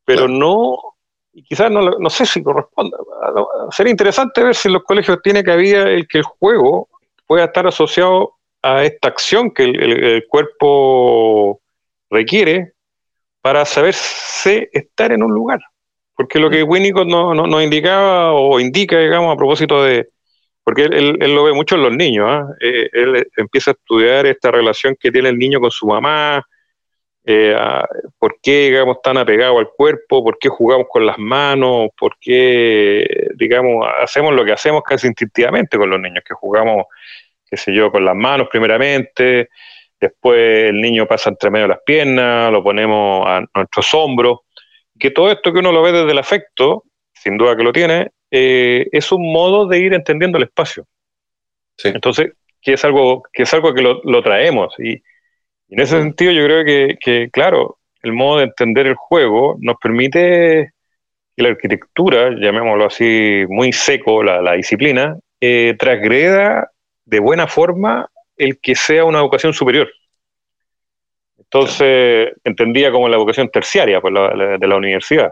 pero 0.04 0.28
no 0.28 0.97
y 1.38 1.44
quizás 1.44 1.70
no, 1.70 1.82
no, 1.84 2.10
sé 2.10 2.26
si 2.26 2.42
corresponde. 2.42 2.98
Sería 3.70 3.92
interesante 3.92 4.42
ver 4.42 4.56
si 4.56 4.70
en 4.70 4.74
los 4.74 4.84
colegios 4.84 5.20
tiene 5.22 5.44
cabida 5.44 5.88
el 5.88 6.08
que 6.08 6.18
el 6.18 6.24
juego 6.24 6.90
pueda 7.28 7.46
estar 7.46 7.68
asociado 7.68 8.34
a 8.64 8.84
esta 8.84 9.10
acción 9.10 9.52
que 9.52 9.66
el, 9.66 10.26
cuerpo 10.28 11.62
requiere 12.10 12.74
para 13.40 13.66
saberse 13.66 14.68
estar 14.74 15.12
en 15.12 15.22
un 15.22 15.32
lugar. 15.32 15.60
Porque 16.16 16.40
lo 16.40 16.50
que 16.50 16.64
Winnicott 16.64 17.06
nos 17.06 17.36
no, 17.36 17.46
no 17.46 17.62
indicaba 17.62 18.34
o 18.34 18.60
indica, 18.60 18.98
digamos, 18.98 19.32
a 19.32 19.38
propósito 19.38 19.84
de. 19.84 20.10
Porque 20.64 20.86
él, 20.86 21.20
él, 21.22 21.36
lo 21.36 21.44
ve 21.44 21.54
mucho 21.54 21.76
en 21.76 21.84
los 21.84 21.96
niños, 21.96 22.28
¿ah? 22.28 22.48
eh, 22.62 22.90
él 22.94 23.28
empieza 23.38 23.72
a 23.72 23.76
estudiar 23.76 24.26
esta 24.26 24.50
relación 24.50 24.98
que 25.00 25.12
tiene 25.12 25.30
el 25.30 25.38
niño 25.38 25.60
con 25.60 25.70
su 25.70 25.86
mamá, 25.86 26.44
eh, 27.30 27.54
por 28.18 28.40
qué, 28.42 28.70
digamos, 28.70 29.02
tan 29.02 29.18
apegado 29.18 29.60
al 29.60 29.68
cuerpo, 29.76 30.24
por 30.24 30.40
qué 30.40 30.48
jugamos 30.48 30.88
con 30.90 31.06
las 31.06 31.20
manos, 31.20 31.90
por 32.00 32.18
qué, 32.22 33.06
digamos, 33.36 33.86
hacemos 34.02 34.34
lo 34.34 34.46
que 34.46 34.54
hacemos 34.54 34.82
casi 34.84 35.08
instintivamente 35.08 35.78
con 35.78 35.90
los 35.90 36.00
niños, 36.00 36.24
que 36.26 36.34
jugamos, 36.34 36.86
qué 37.46 37.58
sé 37.58 37.74
yo, 37.74 37.92
con 37.92 38.06
las 38.06 38.16
manos 38.16 38.48
primeramente, 38.50 39.50
después 40.00 40.70
el 40.70 40.80
niño 40.80 41.06
pasa 41.06 41.30
entre 41.30 41.52
medio 41.52 41.66
de 41.66 41.74
las 41.74 41.84
piernas, 41.86 42.50
lo 42.50 42.64
ponemos 42.64 43.28
a 43.28 43.44
nuestros 43.54 43.94
hombros, 43.94 44.40
que 44.98 45.12
todo 45.12 45.30
esto 45.30 45.52
que 45.52 45.60
uno 45.60 45.74
lo 45.74 45.82
ve 45.82 45.92
desde 45.92 46.12
el 46.12 46.20
afecto, 46.20 46.86
sin 47.14 47.38
duda 47.38 47.58
que 47.58 47.64
lo 47.64 47.74
tiene, 47.74 48.12
eh, 48.32 48.88
es 48.94 49.12
un 49.12 49.34
modo 49.34 49.68
de 49.68 49.80
ir 49.80 49.94
entendiendo 49.94 50.38
el 50.38 50.46
espacio. 50.46 50.86
Entonces, 51.84 52.32
que 52.62 52.72
es 52.72 52.86
algo 52.86 53.22
que, 53.34 53.44
es 53.44 53.54
algo 53.54 53.74
que 53.74 53.82
lo, 53.82 54.00
lo 54.06 54.24
traemos. 54.24 54.74
Y 54.80 55.04
en 55.70 55.80
ese 55.80 56.00
sentido 56.00 56.32
yo 56.32 56.46
creo 56.46 56.98
que, 57.00 57.30
claro, 57.32 57.78
el 58.02 58.14
modo 58.14 58.38
de 58.38 58.46
entender 58.46 58.88
el 58.88 58.96
juego 58.96 59.58
nos 59.60 59.76
permite 59.82 60.74
que 61.36 61.44
la 61.44 61.50
arquitectura, 61.50 62.30
llamémoslo 62.32 62.86
así, 62.86 63.44
muy 63.50 63.72
seco, 63.74 64.24
la, 64.24 64.54
disciplina, 64.54 65.18
eh, 65.42 65.76
transgreda 65.78 66.72
de 67.06 67.20
buena 67.20 67.48
forma 67.48 68.10
el 68.38 68.60
que 68.60 68.76
sea 68.76 69.06
una 69.06 69.20
educación 69.20 69.54
superior. 69.54 69.90
Entonces, 71.38 72.34
entendía 72.44 72.92
como 72.92 73.08
la 73.08 73.18
educación 73.18 73.50
terciaria 73.50 74.02
pues, 74.02 74.14
de 74.14 74.68
la 74.68 74.76
universidad 74.76 75.32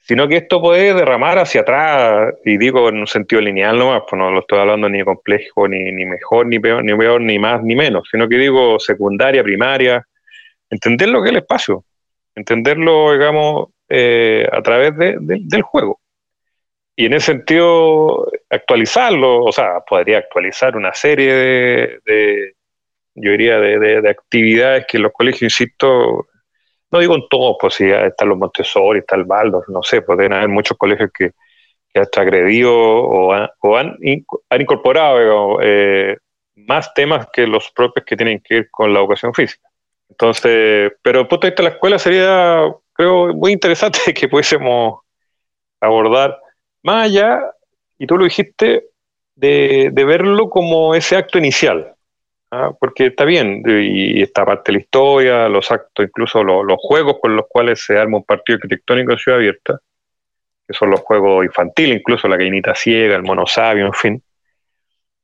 sino 0.00 0.26
que 0.26 0.36
esto 0.36 0.60
puede 0.60 0.94
derramar 0.94 1.38
hacia 1.38 1.60
atrás, 1.62 2.34
y 2.44 2.56
digo 2.56 2.88
en 2.88 2.98
un 2.98 3.06
sentido 3.06 3.42
lineal 3.42 3.78
nomás, 3.78 4.02
pues 4.08 4.18
no 4.18 4.30
lo 4.30 4.40
estoy 4.40 4.58
hablando 4.58 4.88
ni 4.88 5.04
complejo, 5.04 5.68
ni, 5.68 5.92
ni 5.92 6.04
mejor, 6.06 6.46
ni 6.46 6.58
peor, 6.58 6.82
ni 6.84 6.96
peor, 6.96 7.20
ni 7.20 7.38
más, 7.38 7.62
ni 7.62 7.76
menos, 7.76 8.08
sino 8.10 8.28
que 8.28 8.36
digo 8.36 8.78
secundaria, 8.80 9.42
primaria, 9.42 10.06
entender 10.70 11.08
lo 11.08 11.22
que 11.22 11.28
es 11.28 11.32
el 11.32 11.38
espacio, 11.38 11.84
entenderlo, 12.34 13.12
digamos, 13.12 13.68
eh, 13.88 14.46
a 14.50 14.62
través 14.62 14.92
del 14.96 15.62
juego. 15.62 16.00
Y 16.94 17.06
en 17.06 17.14
ese 17.14 17.26
sentido, 17.26 18.28
actualizarlo, 18.50 19.44
o 19.44 19.52
sea, 19.52 19.80
podría 19.88 20.18
actualizar 20.18 20.76
una 20.76 20.92
serie 20.92 21.32
de, 22.04 22.54
yo 23.14 23.30
diría, 23.30 23.58
de, 23.58 24.08
actividades 24.08 24.86
que 24.86 24.98
los 24.98 25.12
colegios, 25.12 25.42
insisto, 25.42 26.26
no 26.90 26.98
digo 27.00 27.14
en 27.14 27.28
todos, 27.28 27.56
pues 27.60 27.74
si 27.74 27.90
están 27.90 28.28
los 28.28 28.38
Montessori, 28.38 29.00
está 29.00 29.16
el 29.16 29.24
Baldo, 29.24 29.62
no 29.68 29.82
sé, 29.82 30.02
pueden 30.02 30.32
haber 30.32 30.48
muchos 30.48 30.76
colegios 30.78 31.10
que, 31.12 31.32
que 31.92 32.00
hasta 32.00 32.22
agredido 32.22 32.74
o, 32.74 33.32
han, 33.32 33.96
incorporado 34.58 35.58
eh, 35.62 36.16
más 36.54 36.92
temas 36.94 37.28
que 37.32 37.46
los 37.46 37.70
propios 37.70 38.06
que 38.06 38.16
tienen 38.16 38.40
que 38.40 38.54
ver 38.54 38.70
con 38.70 38.92
la 38.92 39.00
educación 39.00 39.34
física. 39.34 39.68
Entonces, 40.08 40.92
pero 41.02 41.18
desde 41.18 41.22
el 41.22 41.28
punto 41.28 41.46
de 41.46 41.50
vista 41.50 41.62
de 41.62 41.68
la 41.68 41.74
escuela 41.74 41.98
sería, 41.98 42.74
creo, 42.92 43.34
muy 43.34 43.52
interesante 43.52 43.98
que 44.14 44.28
pudiésemos 44.28 45.00
abordar 45.80 46.38
más 46.82 47.06
allá, 47.06 47.40
y 47.98 48.06
tú 48.06 48.16
lo 48.16 48.24
dijiste, 48.24 48.84
de, 49.34 49.90
de 49.92 50.04
verlo 50.04 50.48
como 50.48 50.94
ese 50.94 51.16
acto 51.16 51.38
inicial. 51.38 51.94
¿Ah? 52.50 52.72
porque 52.78 53.06
está 53.06 53.24
bien, 53.24 53.62
y 53.66 54.22
esta 54.22 54.44
parte 54.44 54.72
de 54.72 54.78
la 54.78 54.82
historia, 54.82 55.48
los 55.48 55.70
actos, 55.70 56.06
incluso 56.06 56.42
los, 56.42 56.76
juegos 56.78 57.16
con 57.20 57.36
los 57.36 57.46
cuales 57.48 57.82
se 57.84 57.98
arma 57.98 58.18
un 58.18 58.24
partido 58.24 58.56
arquitectónico 58.56 59.12
en 59.12 59.18
Ciudad 59.18 59.38
Abierta, 59.38 59.80
que 60.66 60.74
son 60.74 60.90
los 60.90 61.00
juegos 61.00 61.44
infantiles, 61.44 61.98
incluso 61.98 62.28
la 62.28 62.36
gallinita 62.36 62.74
ciega, 62.74 63.16
el 63.16 63.22
mono 63.22 63.46
sabio, 63.46 63.86
en 63.86 63.92
fin, 63.92 64.22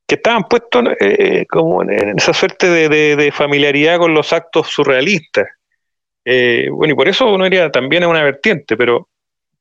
que 0.07 0.17
estaban 0.17 0.45
puestos 0.45 0.85
eh, 1.01 1.47
como 1.49 1.83
en 1.83 2.19
esa 2.19 2.33
suerte 2.33 2.69
de, 2.69 3.33
familiaridad 3.33 3.99
con 3.99 4.15
los 4.15 4.33
actos 4.33 4.69
surrealistas. 4.69 5.47
Eh, 6.25 6.69
bueno, 6.71 6.93
y 6.93 6.97
por 6.97 7.09
eso 7.09 7.31
uno 7.33 7.47
iría 7.47 7.71
también 7.71 8.03
a 8.03 8.09
una 8.09 8.23
vertiente, 8.23 8.77
pero, 8.77 9.09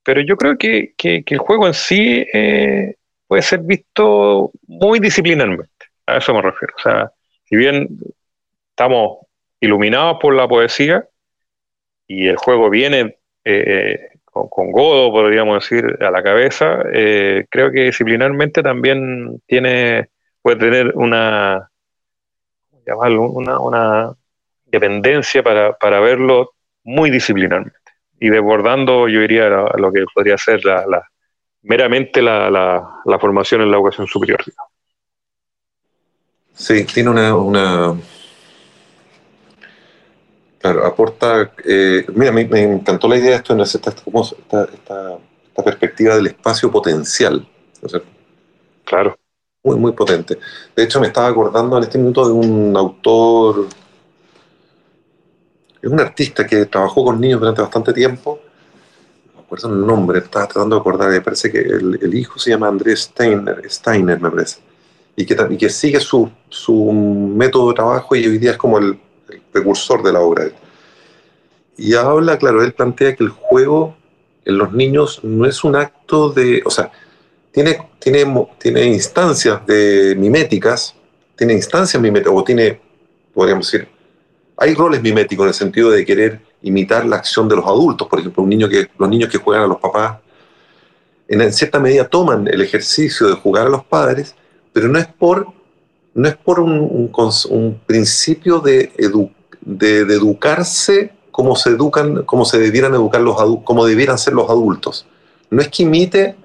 pero 0.03 0.21
yo 0.21 0.37
creo 0.37 0.57
que, 0.57 0.93
que, 0.97 1.23
el 1.25 1.37
juego 1.37 1.67
en 1.67 1.73
sí 1.73 2.25
eh, 2.33 2.95
puede 3.27 3.41
ser 3.41 3.59
visto 3.59 4.51
muy 4.67 4.99
disciplinarmente, 4.99 5.87
a 6.05 6.17
eso 6.17 6.33
me 6.33 6.41
refiero. 6.41 6.73
O 6.77 6.81
sea, 6.81 7.11
si 7.45 7.55
bien 7.55 7.87
estamos 8.69 9.19
iluminados 9.59 10.17
por 10.21 10.35
la 10.35 10.47
poesía 10.47 11.07
y 12.07 12.27
el 12.27 12.37
juego 12.37 12.69
viene 12.69 13.17
eh, 13.45 14.09
con, 14.25 14.71
godo, 14.71 15.11
podríamos 15.11 15.63
decir, 15.63 15.97
a 16.01 16.09
la 16.09 16.23
cabeza, 16.23 16.83
eh, 16.91 17.45
creo 17.49 17.71
que 17.71 17.85
disciplinarmente 17.85 18.63
también 18.63 19.41
tiene, 19.45 20.09
puede 20.41 20.57
tener 20.57 20.91
una, 20.95 21.69
una, 22.85 23.59
una 23.59 24.13
dependencia 24.65 25.43
para, 25.43 25.99
verlo 25.99 26.53
muy 26.83 27.11
disciplinarmente 27.11 27.77
y 28.19 28.29
desbordando, 28.29 29.07
yo 29.07 29.21
diría, 29.21 29.45
a 29.45 29.77
lo 29.77 29.91
que 29.91 30.03
podría 30.13 30.37
ser 30.37 30.65
la, 30.65 31.07
meramente 31.61 32.21
la, 32.21 32.49
la, 32.49 33.19
formación 33.19 33.61
en 33.61 33.69
la 33.69 33.77
educación 33.77 34.07
superior. 34.07 34.39
Sí, 36.55 36.85
tiene 36.85 37.09
una, 37.09 37.95
Claro, 40.59 40.85
aporta... 40.85 41.51
Eh, 41.65 42.05
mira, 42.15 42.31
me, 42.31 42.45
me, 42.45 42.63
encantó 42.63 43.07
la 43.07 43.17
idea 43.17 43.31
de 43.31 43.35
esto, 43.37 43.61
esta, 43.61 43.89
esta, 43.89 44.63
esta, 44.73 45.63
perspectiva 45.63 46.15
del 46.15 46.27
espacio 46.27 46.71
potencial. 46.71 47.45
Claro. 48.85 49.17
Muy, 49.61 49.77
muy 49.77 49.91
potente. 49.91 50.37
De 50.75 50.83
hecho, 50.83 51.01
me 51.01 51.07
estaba 51.07 51.27
acordando 51.27 51.77
en 51.77 51.83
este 51.83 51.97
minuto 51.97 52.25
de 52.25 52.33
un 52.33 52.75
autor, 52.77 53.67
es 55.81 55.89
un 55.89 55.99
artista 55.99 56.47
que 56.47 56.65
trabajó 56.67 57.03
con 57.03 57.19
niños 57.19 57.41
durante 57.41 57.61
bastante 57.61 57.91
tiempo. 57.91 58.39
No 59.27 59.33
me 59.35 59.41
acuerdo 59.41 59.69
el 59.69 59.85
nombre, 59.85 60.19
estaba 60.19 60.47
tratando 60.47 60.77
de 60.77 60.79
acordar, 60.79 61.09
me 61.09 61.19
parece 61.19 61.51
que 61.51 61.59
el, 61.59 61.99
el 62.01 62.13
hijo 62.13 62.39
se 62.39 62.51
llama 62.51 62.69
Andrés 62.69 63.01
Steiner, 63.01 63.69
Steiner 63.69 64.19
me 64.21 64.31
parece 64.31 64.72
y 65.15 65.25
que, 65.25 65.35
que 65.57 65.69
sigue 65.69 65.99
su, 65.99 66.29
su, 66.49 66.91
método 66.91 67.69
de 67.69 67.75
trabajo 67.75 68.15
y 68.15 68.25
hoy 68.25 68.37
día 68.37 68.51
es 68.51 68.57
como 68.57 68.77
el, 68.77 68.99
precursor 69.51 70.03
de 70.03 70.13
la 70.13 70.19
obra. 70.19 70.49
Y 71.77 71.93
habla, 71.93 72.37
claro, 72.37 72.63
él 72.63 72.73
plantea 72.73 73.15
que 73.15 73.23
el 73.23 73.29
juego 73.29 73.95
en 74.45 74.57
los 74.57 74.73
niños 74.73 75.19
no 75.23 75.45
es 75.45 75.63
un 75.63 75.75
acto 75.75 76.29
de, 76.29 76.61
o 76.65 76.69
sea, 76.69 76.91
tiene, 77.51 77.77
tiene, 77.99 78.25
tiene 78.59 78.85
instancias 78.85 79.65
de 79.65 80.15
miméticas, 80.17 80.95
tiene 81.35 81.53
instancias 81.53 82.01
miméticas, 82.01 82.33
o 82.35 82.43
tiene, 82.43 82.79
podríamos 83.33 83.71
decir, 83.71 83.87
hay 84.57 84.73
roles 84.73 85.01
miméticos 85.01 85.43
en 85.43 85.47
el 85.49 85.53
sentido 85.53 85.91
de 85.91 86.05
querer 86.05 86.39
imitar 86.61 87.05
la 87.05 87.17
acción 87.17 87.47
de 87.47 87.55
los 87.55 87.65
adultos, 87.65 88.07
por 88.07 88.19
ejemplo, 88.19 88.43
un 88.43 88.49
niño 88.49 88.69
que, 88.69 88.89
los 88.97 89.09
niños 89.09 89.29
que 89.29 89.37
juegan 89.37 89.65
a 89.65 89.67
los 89.67 89.77
papás, 89.77 90.17
en 91.27 91.53
cierta 91.53 91.79
medida 91.79 92.07
toman 92.07 92.47
el 92.47 92.61
ejercicio 92.61 93.27
de 93.27 93.33
jugar 93.33 93.67
a 93.67 93.69
los 93.69 93.83
padres, 93.83 94.35
pero 94.73 94.89
no 94.89 94.99
es 94.99 95.07
por 95.07 95.47
no 96.15 96.27
es 96.27 96.35
por 96.35 96.59
un, 96.59 97.81
principio 97.85 98.59
de, 98.59 98.91
de, 99.61 99.99
educarse 100.01 101.11
como 101.31 101.55
se 101.55 101.71
educan, 101.71 102.23
como 102.23 102.45
se 102.45 102.59
debieran 102.59 102.93
educar 102.93 103.21
los 103.21 103.35
como 103.63 103.85
debieran 103.85 104.19
ser 104.19 104.33
los 104.33 104.49
adultos. 104.49 105.07
No 105.49 105.61
es 105.61 105.69
que 105.69 105.83
imite, 105.83 106.35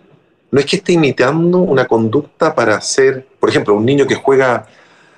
no 0.50 0.60
es 0.60 0.66
que 0.66 0.76
esté 0.76 0.92
imitando 0.92 1.58
una 1.58 1.86
conducta 1.86 2.54
para 2.54 2.76
hacer, 2.76 3.26
por 3.38 3.50
ejemplo, 3.50 3.74
un 3.74 3.84
niño 3.84 4.06
que 4.06 4.14
juega 4.14 4.66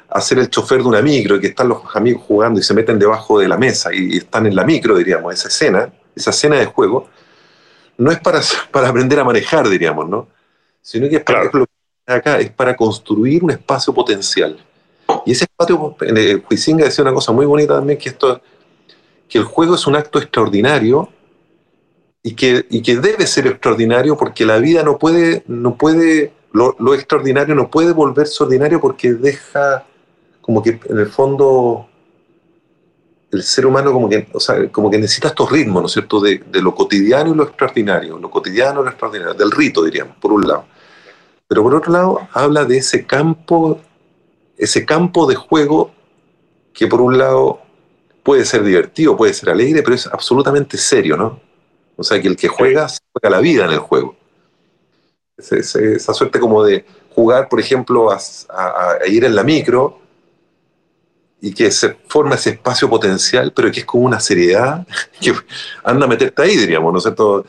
a 0.09 0.21
ser 0.21 0.41
el 0.41 0.51
chofer 0.51 0.83
de 0.83 0.89
una 0.89 1.03
micro 1.03 1.37
y 1.37 1.41
que 1.41 1.47
están 1.49 1.69
los 1.69 1.83
amigos 1.95 2.25
jugando 2.27 2.59
y 2.59 2.65
se 2.65 2.75
meten 2.75 2.99
debajo 2.99 3.39
de 3.39 3.47
la 3.47 3.57
mesa 3.57 3.95
y, 3.95 4.17
están 4.17 4.47
en 4.47 4.57
la 4.57 4.65
micro, 4.65 4.97
diríamos, 4.97 5.33
esa 5.33 5.47
escena, 5.47 5.93
esa 6.17 6.31
escena 6.31 6.57
de 6.57 6.67
juego, 6.67 7.09
no 7.99 8.11
es 8.11 8.19
para, 8.19 8.41
para 8.73 8.89
aprender 8.89 9.21
a 9.21 9.25
manejar, 9.25 9.69
diríamos, 9.69 10.09
¿no? 10.09 10.29
Sino 10.83 11.09
que 11.09 11.17
es 11.17 11.23
para, 11.23 11.49
acá, 12.17 12.39
es 12.39 12.51
para 12.51 12.77
construir 12.77 13.45
un 13.45 13.51
espacio 13.51 13.93
potencial. 13.93 14.59
Y 15.27 15.33
ese 15.33 15.45
espacio, 15.45 15.97
Huizinga 16.51 16.85
decía 16.85 17.03
una 17.03 17.15
cosa 17.15 17.33
muy 17.33 17.47
bonita 17.47 17.75
también, 17.75 17.99
que 17.99 18.09
esto 18.09 18.41
que 19.29 19.39
el 19.39 19.45
juego 19.45 19.77
es 19.77 19.87
un 19.87 19.95
acto 19.95 20.19
extraordinario 20.19 21.09
y 22.23 22.35
que, 22.35 22.67
y 22.69 22.83
que 22.83 22.97
debe 22.97 23.27
ser 23.27 23.47
extraordinario 23.47 24.17
porque 24.17 24.45
la 24.45 24.59
vida 24.59 24.83
no 24.83 24.99
puede, 24.99 25.45
no 25.47 25.77
puede 25.77 26.33
lo, 26.53 26.75
lo, 26.81 26.95
extraordinario 26.95 27.55
no 27.55 27.71
puede 27.71 27.93
volverse 27.93 28.43
ordinario 28.43 28.81
porque 28.81 29.13
deja 29.15 29.87
como 30.41 30.63
que 30.63 30.81
en 30.85 30.99
el 30.99 31.07
fondo 31.07 31.87
el 33.31 33.45
ser 33.45 33.65
humano 33.67 33.93
como 33.93 34.09
que, 34.09 34.27
o 34.33 34.41
sea, 34.41 34.69
como 34.73 34.91
que 34.91 34.99
necesita 34.99 35.29
estos 35.29 35.51
ritmos, 35.51 35.83
¿no 35.83 35.87
es 35.87 35.93
cierto?, 35.93 36.21
de, 36.21 36.39
de, 36.39 36.61
lo 36.61 36.75
cotidiano 36.75 37.33
y 37.33 37.37
lo 37.37 37.45
extraordinario, 37.45 38.19
lo 38.19 38.29
cotidiano 38.29 38.81
y 38.81 38.85
lo 38.85 38.91
extraordinario, 38.91 39.35
del 39.35 39.53
rito, 39.53 39.85
diríamos, 39.85 40.17
por 40.17 40.33
un 40.33 40.49
lado. 40.49 40.65
Pero 41.51 41.65
por 41.65 41.75
otro 41.75 41.93
lado, 41.93 42.29
habla 42.33 42.65
de 42.65 42.77
ese 42.77 43.05
campo, 43.05 43.81
ese 44.57 44.87
campo 44.87 45.27
de 45.27 45.35
juego 45.35 45.91
que 46.73 46.87
por 46.87 47.01
un 47.01 47.19
lado 47.19 47.61
puede 48.23 48.45
ser 48.45 48.63
divertido, 48.63 49.17
puede 49.17 49.35
ser 49.35 49.51
alegre, 49.51 49.83
pero 49.83 49.97
es 49.97 50.07
absolutamente 50.07 50.79
serio, 50.79 51.17
¿no? 51.17 51.41
O 51.97 52.05
sea, 52.05 52.23
que 52.23 52.29
el 52.29 52.37
que 52.37 52.47
juega, 52.47 52.89
se 52.89 53.01
juega 53.13 53.37
la 53.37 53.43
vida 53.43 53.65
en 53.65 53.73
el 53.73 53.81
juego. 53.81 54.15
esa 55.37 56.15
suerte 56.15 56.39
como 56.39 56.63
de 56.63 56.85
jugar, 57.17 57.49
por 57.49 57.59
ejemplo, 57.59 58.13
a, 58.13 58.19
a, 58.49 59.07
ir 59.09 59.25
en 59.25 59.35
la 59.35 59.43
micro 59.43 59.99
y 61.41 61.53
que 61.53 61.73
se 61.73 61.97
forma 62.07 62.37
ese 62.37 62.51
espacio 62.51 62.89
potencial, 62.89 63.53
pero 63.53 63.73
que 63.73 63.81
es 63.81 63.87
como 63.87 64.05
una 64.05 64.21
seriedad 64.21 64.87
que 65.21 65.35
anda 65.83 66.07
a 66.07 66.09
meterte 66.09 66.43
ahí, 66.43 66.57
diríamos, 66.57 66.93
¿no 66.93 66.99
es 66.99 67.03
cierto? 67.03 67.45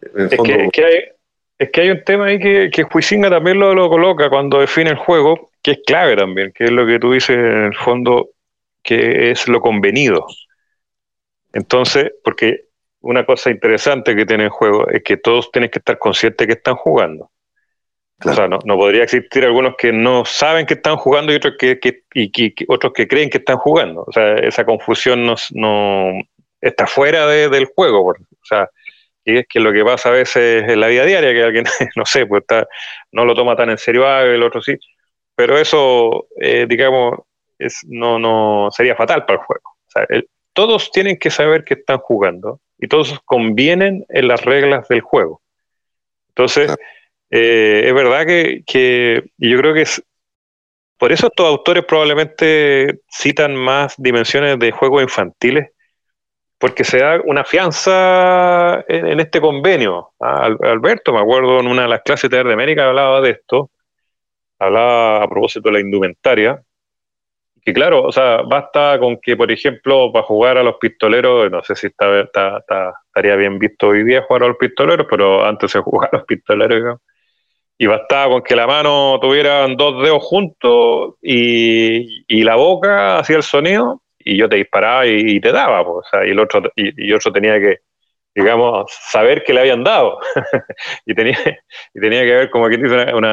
es, 0.00 0.30
que, 0.72 0.84
hay, 0.84 1.17
es, 1.58 1.70
que, 1.70 1.80
hay, 1.80 1.90
un 1.90 2.04
tema 2.04 2.26
ahí 2.26 2.38
que, 2.38 2.70
que 2.70 2.84
Huizinga 2.84 3.30
también 3.30 3.58
lo, 3.58 3.74
lo, 3.74 3.88
coloca 3.88 4.30
cuando 4.30 4.60
define 4.60 4.90
el 4.90 4.96
juego, 4.96 5.50
que 5.62 5.72
es 5.72 5.80
clave 5.86 6.16
también, 6.16 6.52
que 6.52 6.64
es 6.64 6.70
lo 6.70 6.86
que 6.86 6.98
tú 6.98 7.12
dices 7.12 7.36
en 7.36 7.64
el 7.64 7.74
fondo, 7.76 8.30
que 8.82 9.30
es 9.30 9.48
lo 9.48 9.60
convenido. 9.60 10.26
Entonces, 11.52 12.12
porque 12.22 12.66
una 13.00 13.24
cosa 13.24 13.50
interesante 13.50 14.14
que 14.14 14.26
tiene 14.26 14.44
el 14.44 14.50
juego 14.50 14.88
es 14.88 15.02
que 15.02 15.16
todos 15.16 15.50
tienen 15.50 15.70
que 15.70 15.78
estar 15.78 15.98
conscientes 15.98 16.46
que 16.46 16.54
están 16.54 16.76
jugando. 16.76 17.30
O 18.24 18.32
sea, 18.32 18.48
no, 18.48 18.58
podría 18.58 19.04
existir 19.04 19.44
algunos 19.44 19.76
que 19.76 19.92
no 19.92 20.24
saben 20.24 20.66
que 20.66 20.74
están 20.74 20.96
jugando 20.96 21.32
y 21.32 21.36
otros 21.36 21.54
que, 21.56 21.78
y, 22.14 22.54
otros 22.66 22.92
que 22.92 23.06
creen 23.06 23.30
que 23.30 23.38
están 23.38 23.58
jugando. 23.58 24.04
O 24.06 24.12
sea, 24.12 24.34
esa 24.36 24.64
confusión 24.64 25.24
no, 25.24 25.36
no 25.52 26.20
está 26.60 26.88
fuera 26.88 27.28
del 27.28 27.66
juego. 27.66 28.10
o 28.10 28.14
sea, 28.44 28.68
y 29.28 29.36
es 29.36 29.46
que 29.46 29.60
lo 29.60 29.72
que 29.74 29.84
pasa 29.84 30.08
a 30.08 30.12
veces 30.12 30.64
en 30.66 30.80
la 30.80 30.86
vida 30.86 31.04
diaria, 31.04 31.32
que 31.32 31.42
alguien, 31.42 31.64
no 31.96 32.06
sé, 32.06 32.24
pues 32.24 32.40
está, 32.40 32.66
no 33.12 33.26
lo 33.26 33.34
toma 33.34 33.54
tan 33.56 33.68
en 33.68 33.76
serio, 33.76 34.06
ah, 34.06 34.22
el 34.22 34.42
otro 34.42 34.62
sí. 34.62 34.74
Pero 35.34 35.58
eso, 35.58 36.28
eh, 36.40 36.64
digamos, 36.66 37.20
es, 37.58 37.80
no, 37.86 38.18
no 38.18 38.70
sería 38.70 38.96
fatal 38.96 39.26
para 39.26 39.38
el 39.38 39.44
juego. 39.44 39.70
O 39.86 39.90
sea, 39.90 40.06
todos 40.54 40.90
tienen 40.90 41.18
que 41.18 41.28
saber 41.28 41.62
que 41.64 41.74
están 41.74 41.98
jugando 41.98 42.60
y 42.78 42.88
todos 42.88 43.20
convienen 43.26 44.06
en 44.08 44.28
las 44.28 44.42
reglas 44.46 44.88
del 44.88 45.02
juego. 45.02 45.42
Entonces, 46.28 46.74
eh, 47.30 47.82
es 47.84 47.94
verdad 47.94 48.24
que, 48.24 48.62
que 48.66 49.24
yo 49.36 49.58
creo 49.58 49.74
que 49.74 49.82
es, 49.82 50.02
por 50.96 51.12
eso 51.12 51.26
estos 51.26 51.46
autores 51.46 51.84
probablemente 51.84 53.00
citan 53.10 53.54
más 53.54 53.94
dimensiones 53.98 54.58
de 54.58 54.70
juegos 54.70 55.02
infantiles, 55.02 55.68
porque 56.58 56.84
se 56.84 56.98
da 56.98 57.20
una 57.24 57.44
fianza 57.44 58.84
en, 58.88 59.20
este 59.20 59.40
convenio. 59.40 60.10
Ah, 60.20 60.50
Alberto, 60.62 61.12
me 61.12 61.20
acuerdo 61.20 61.60
en 61.60 61.68
una 61.68 61.82
de 61.82 61.88
las 61.88 62.02
clases 62.02 62.28
de 62.30 62.40
América 62.40 62.88
hablaba 62.88 63.20
de 63.20 63.30
esto, 63.30 63.70
hablaba 64.58 65.22
a 65.22 65.28
propósito 65.28 65.68
de 65.68 65.74
la 65.74 65.80
indumentaria, 65.80 66.60
que 67.62 67.72
claro, 67.72 68.02
o 68.04 68.12
sea, 68.12 68.42
basta 68.42 68.98
con 68.98 69.18
que, 69.20 69.36
por 69.36 69.50
ejemplo, 69.52 70.10
para 70.12 70.24
jugar 70.24 70.58
a 70.58 70.62
los 70.62 70.76
pistoleros, 70.76 71.50
no 71.50 71.62
sé 71.62 71.76
si 71.76 71.88
está, 71.88 72.22
estaría 72.22 73.36
bien 73.36 73.58
visto 73.58 73.88
hoy 73.88 74.04
día 74.04 74.22
jugar 74.22 74.44
a 74.44 74.48
los 74.48 74.56
pistoleros, 74.56 75.06
pero 75.08 75.44
antes 75.44 75.70
se 75.70 75.80
jugaba 75.80 76.10
a 76.12 76.16
los 76.18 76.26
pistoleros, 76.26 76.76
digamos 76.78 77.02
y 77.80 77.86
bastaba 77.86 78.32
con 78.32 78.42
que 78.42 78.56
la 78.56 78.66
mano 78.66 79.18
tuvieran 79.20 79.76
dos 79.76 80.02
dedos 80.02 80.24
juntos 80.24 81.14
y, 81.22 82.24
y 82.26 82.42
la 82.42 82.56
boca 82.56 83.20
hacía 83.20 83.36
el 83.36 83.44
sonido 83.44 84.02
y 84.28 84.36
yo 84.36 84.48
te 84.48 84.56
disparaba 84.56 85.06
y, 85.06 85.40
te 85.40 85.52
daba, 85.52 85.84
pues, 85.84 86.06
o 86.06 86.10
sea, 86.10 86.26
y 86.26 86.30
el 86.30 86.38
otro 86.38 86.62
y, 86.76 87.12
otro 87.12 87.32
tenía 87.32 87.58
que 87.58 87.78
digamos 88.34 88.92
saber 88.92 89.42
que 89.42 89.52
le 89.52 89.60
habían 89.60 89.82
dado 89.82 90.18
y 91.06 91.14
tenía 91.14 91.36
y 91.94 92.00
tenía 92.00 92.22
que 92.22 92.34
haber 92.34 92.50
como 92.50 92.68
que 92.68 92.76
dice 92.76 93.12
un 93.14 93.26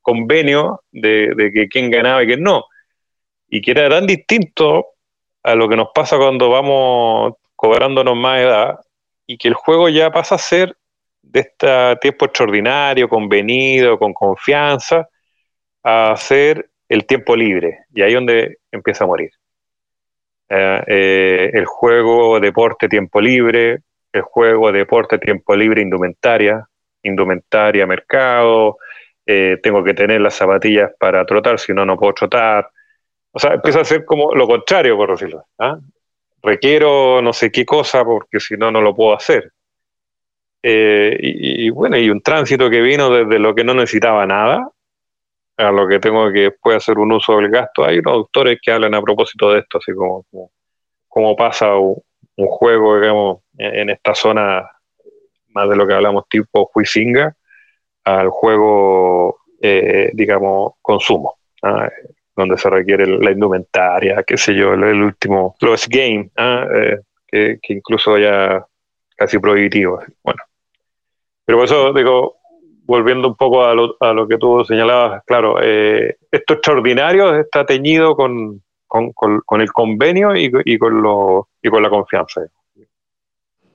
convenio 0.00 0.82
de, 0.92 1.34
de, 1.34 1.52
que 1.52 1.68
quién 1.68 1.90
ganaba 1.90 2.22
y 2.22 2.26
quién 2.26 2.42
no 2.42 2.64
y 3.48 3.60
que 3.60 3.72
era 3.72 3.88
tan 3.90 4.06
distinto 4.06 4.86
a 5.42 5.54
lo 5.54 5.68
que 5.68 5.76
nos 5.76 5.88
pasa 5.94 6.16
cuando 6.16 6.48
vamos 6.48 7.34
cobrándonos 7.56 8.16
más 8.16 8.40
edad 8.40 8.78
y 9.26 9.36
que 9.36 9.48
el 9.48 9.54
juego 9.54 9.88
ya 9.88 10.10
pasa 10.10 10.36
a 10.36 10.38
ser 10.38 10.76
de 11.22 11.40
este 11.40 11.96
tiempo 12.00 12.24
extraordinario, 12.24 13.08
convenido, 13.08 13.98
con 13.98 14.12
confianza, 14.12 15.08
a 15.82 16.12
hacer 16.12 16.70
el 16.88 17.06
tiempo 17.06 17.36
libre. 17.36 17.80
Y 17.94 18.02
ahí 18.02 18.10
es 18.10 18.14
donde 18.14 18.58
empieza 18.72 19.04
a 19.04 19.06
morir. 19.06 19.30
Eh, 20.50 20.82
eh, 20.86 21.50
el 21.54 21.64
juego, 21.64 22.40
deporte, 22.40 22.88
tiempo 22.88 23.20
libre, 23.20 23.82
el 24.12 24.22
juego, 24.22 24.72
deporte, 24.72 25.18
tiempo 25.18 25.54
libre, 25.54 25.80
indumentaria, 25.80 26.66
indumentaria, 27.04 27.86
mercado, 27.86 28.78
eh, 29.24 29.58
tengo 29.62 29.84
que 29.84 29.94
tener 29.94 30.20
las 30.20 30.34
zapatillas 30.34 30.90
para 30.98 31.24
trotar, 31.24 31.58
si 31.60 31.72
no, 31.72 31.86
no 31.86 31.96
puedo 31.96 32.12
trotar. 32.14 32.68
O 33.30 33.38
sea, 33.38 33.54
empieza 33.54 33.80
a 33.80 33.84
ser 33.84 34.04
como 34.04 34.34
lo 34.34 34.48
contrario, 34.48 34.96
por 34.96 35.12
decirlo. 35.12 35.44
¿ah? 35.58 35.78
Requiero 36.42 37.22
no 37.22 37.32
sé 37.32 37.52
qué 37.52 37.64
cosa 37.64 38.04
porque 38.04 38.40
si 38.40 38.56
no, 38.56 38.72
no 38.72 38.80
lo 38.80 38.94
puedo 38.94 39.14
hacer. 39.14 39.52
Eh, 40.62 41.16
y, 41.20 41.70
bueno, 41.70 41.96
y 41.96 42.10
un 42.10 42.20
tránsito 42.20 42.68
que 42.68 42.82
vino 42.82 43.08
desde 43.08 43.38
lo 43.38 43.54
que 43.54 43.64
no 43.64 43.72
necesitaba 43.72 44.26
nada 44.26 44.68
a 45.60 45.70
lo 45.70 45.86
que 45.86 45.98
tengo 45.98 46.30
que 46.32 46.40
después 46.40 46.76
hacer 46.76 46.98
un 46.98 47.12
uso 47.12 47.36
del 47.36 47.50
gasto. 47.50 47.84
Hay 47.84 47.98
unos 47.98 48.14
autores 48.14 48.58
que 48.62 48.72
hablan 48.72 48.94
a 48.94 49.02
propósito 49.02 49.52
de 49.52 49.60
esto, 49.60 49.78
así 49.78 49.92
como, 49.92 50.24
como, 51.08 51.36
pasa 51.36 51.76
un, 51.76 52.02
juego, 52.36 52.98
digamos, 52.98 53.42
en, 53.58 53.90
esta 53.90 54.14
zona, 54.14 54.68
más 55.48 55.68
de 55.68 55.76
lo 55.76 55.86
que 55.86 55.94
hablamos 55.94 56.24
tipo 56.28 56.70
Huizinga, 56.74 57.36
al 58.04 58.30
juego, 58.30 59.40
eh, 59.60 60.10
digamos, 60.14 60.74
consumo. 60.80 61.36
¿ah? 61.62 61.88
donde 62.36 62.56
se 62.56 62.70
requiere 62.70 63.06
la 63.06 63.32
indumentaria, 63.32 64.22
qué 64.22 64.38
sé 64.38 64.54
yo, 64.54 64.72
el, 64.72 65.02
último, 65.02 65.56
los 65.60 65.86
game, 65.86 66.30
¿ah? 66.36 66.66
eh, 66.74 67.00
que, 67.26 67.58
que, 67.60 67.74
incluso 67.74 68.16
ya 68.16 68.64
casi 69.14 69.38
prohibitivo. 69.38 70.02
Bueno, 70.22 70.42
pero 71.44 71.58
por 71.58 71.64
eso 71.66 71.92
digo, 71.92 72.39
volviendo 72.90 73.28
un 73.28 73.36
poco 73.36 73.64
a 73.64 73.72
lo, 73.72 73.96
a 74.00 74.12
lo 74.12 74.26
que 74.26 74.36
tú 74.36 74.64
señalabas, 74.64 75.22
claro, 75.24 75.62
eh, 75.62 76.16
esto 76.28 76.54
extraordinario 76.54 77.36
está 77.36 77.64
teñido 77.64 78.16
con, 78.16 78.62
con, 78.88 79.60
el 79.60 79.72
convenio 79.72 80.34
y, 80.34 80.50
y, 80.64 80.76
con 80.76 81.00
lo, 81.00 81.48
y 81.62 81.68
con 81.68 81.84
la 81.84 81.88
confianza. 81.88 82.42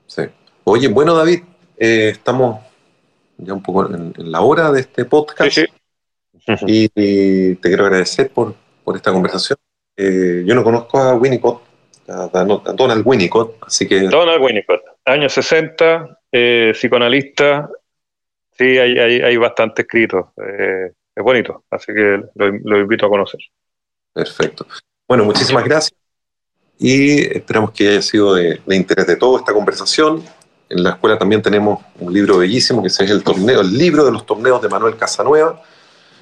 Sí. 0.06 0.24
Oye, 0.66 0.90
bueno, 0.90 1.16
David, 1.16 1.44
eh, 1.78 2.10
estamos 2.12 2.60
ya 3.38 3.54
un 3.54 3.64
poco 3.64 3.90
en, 3.90 4.14
la 4.18 4.42
hora 4.42 4.70
de 4.74 4.82
este 4.82 5.06
podcast. 5.06 5.50
Sí, 5.50 5.66
sí. 6.58 6.90
Y, 6.94 7.56
te 7.56 7.70
quiero 7.70 7.86
agradecer 7.86 8.30
por, 8.32 8.54
por 8.84 8.98
esta 8.98 9.14
conversación. 9.14 9.58
Eh, 9.96 10.44
yo 10.46 10.54
no 10.56 10.64
conozco 10.64 10.98
a 10.98 11.16
Winnicott, 11.16 11.62
a, 12.10 12.28
Donald 12.76 13.04
Winnicott, 13.06 13.64
así 13.66 13.88
que... 13.88 14.02
Donald 14.02 14.44
Winnicott, 14.44 14.82
años 15.06 15.32
60, 15.32 16.20
eh, 16.34 16.72
psicoanalista, 16.74 17.70
sí, 18.58 18.78
hay, 18.78 18.98
hay, 18.98 19.22
hay 19.22 19.38
bastante 19.38 19.84
escrito. 19.84 20.34
Eh, 20.38 20.92
es 21.16 21.24
bonito, 21.24 21.64
así 21.72 21.94
que 21.94 22.22
lo, 22.36 22.80
invito 22.80 23.06
a 23.06 23.10
conocer. 23.10 23.40
Perfecto. 24.14 24.68
Bueno, 25.08 25.24
muchísimas 25.24 25.64
gracias 25.64 25.98
y 26.78 27.22
esperamos 27.22 27.72
que 27.72 27.88
haya 27.88 28.02
sido 28.02 28.36
de, 28.36 28.60
interés 28.68 29.08
de 29.08 29.16
todo 29.16 29.40
esta 29.40 29.54
conversación. 29.54 30.24
En 30.68 30.84
la 30.84 30.92
escuela 30.92 31.18
también 31.18 31.42
tenemos 31.42 31.80
un 32.00 32.12
libro 32.12 32.40
bellísimo 32.40 32.82
que 32.82 32.88
es 32.90 33.00
el 33.00 33.24
torneo, 33.24 33.62
el 33.62 33.78
libro 33.78 34.04
de 34.04 34.12
los 34.12 34.26
torneos 34.26 34.62
de 34.62 34.68
Manuel 34.68 34.98
Casanueva, 34.98 35.62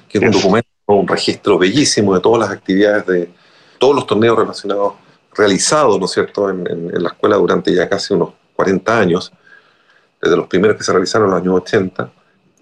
que 0.08 0.18
es 0.18 0.24
un 0.24 0.30
documento 0.30 0.68
un 0.86 1.08
registro 1.08 1.58
bellísimo 1.58 2.14
de 2.14 2.20
todas 2.20 2.40
las 2.40 2.50
actividades 2.50 3.06
de 3.06 3.30
todos 3.78 3.94
los 3.94 4.06
torneos 4.06 4.38
relacionados 4.38 4.94
realizados, 5.34 5.98
¿no 5.98 6.04
es 6.04 6.12
cierto?, 6.12 6.50
en, 6.50 6.66
en 6.66 7.02
la 7.02 7.08
escuela 7.08 7.36
durante 7.36 7.74
ya 7.74 7.88
casi 7.88 8.12
unos 8.12 8.34
40 8.54 8.98
años, 8.98 9.32
desde 10.20 10.36
los 10.36 10.46
primeros 10.46 10.76
que 10.76 10.84
se 10.84 10.92
realizaron 10.92 11.28
en 11.28 11.32
los 11.32 11.40
años 11.40 11.54
80 11.62 12.12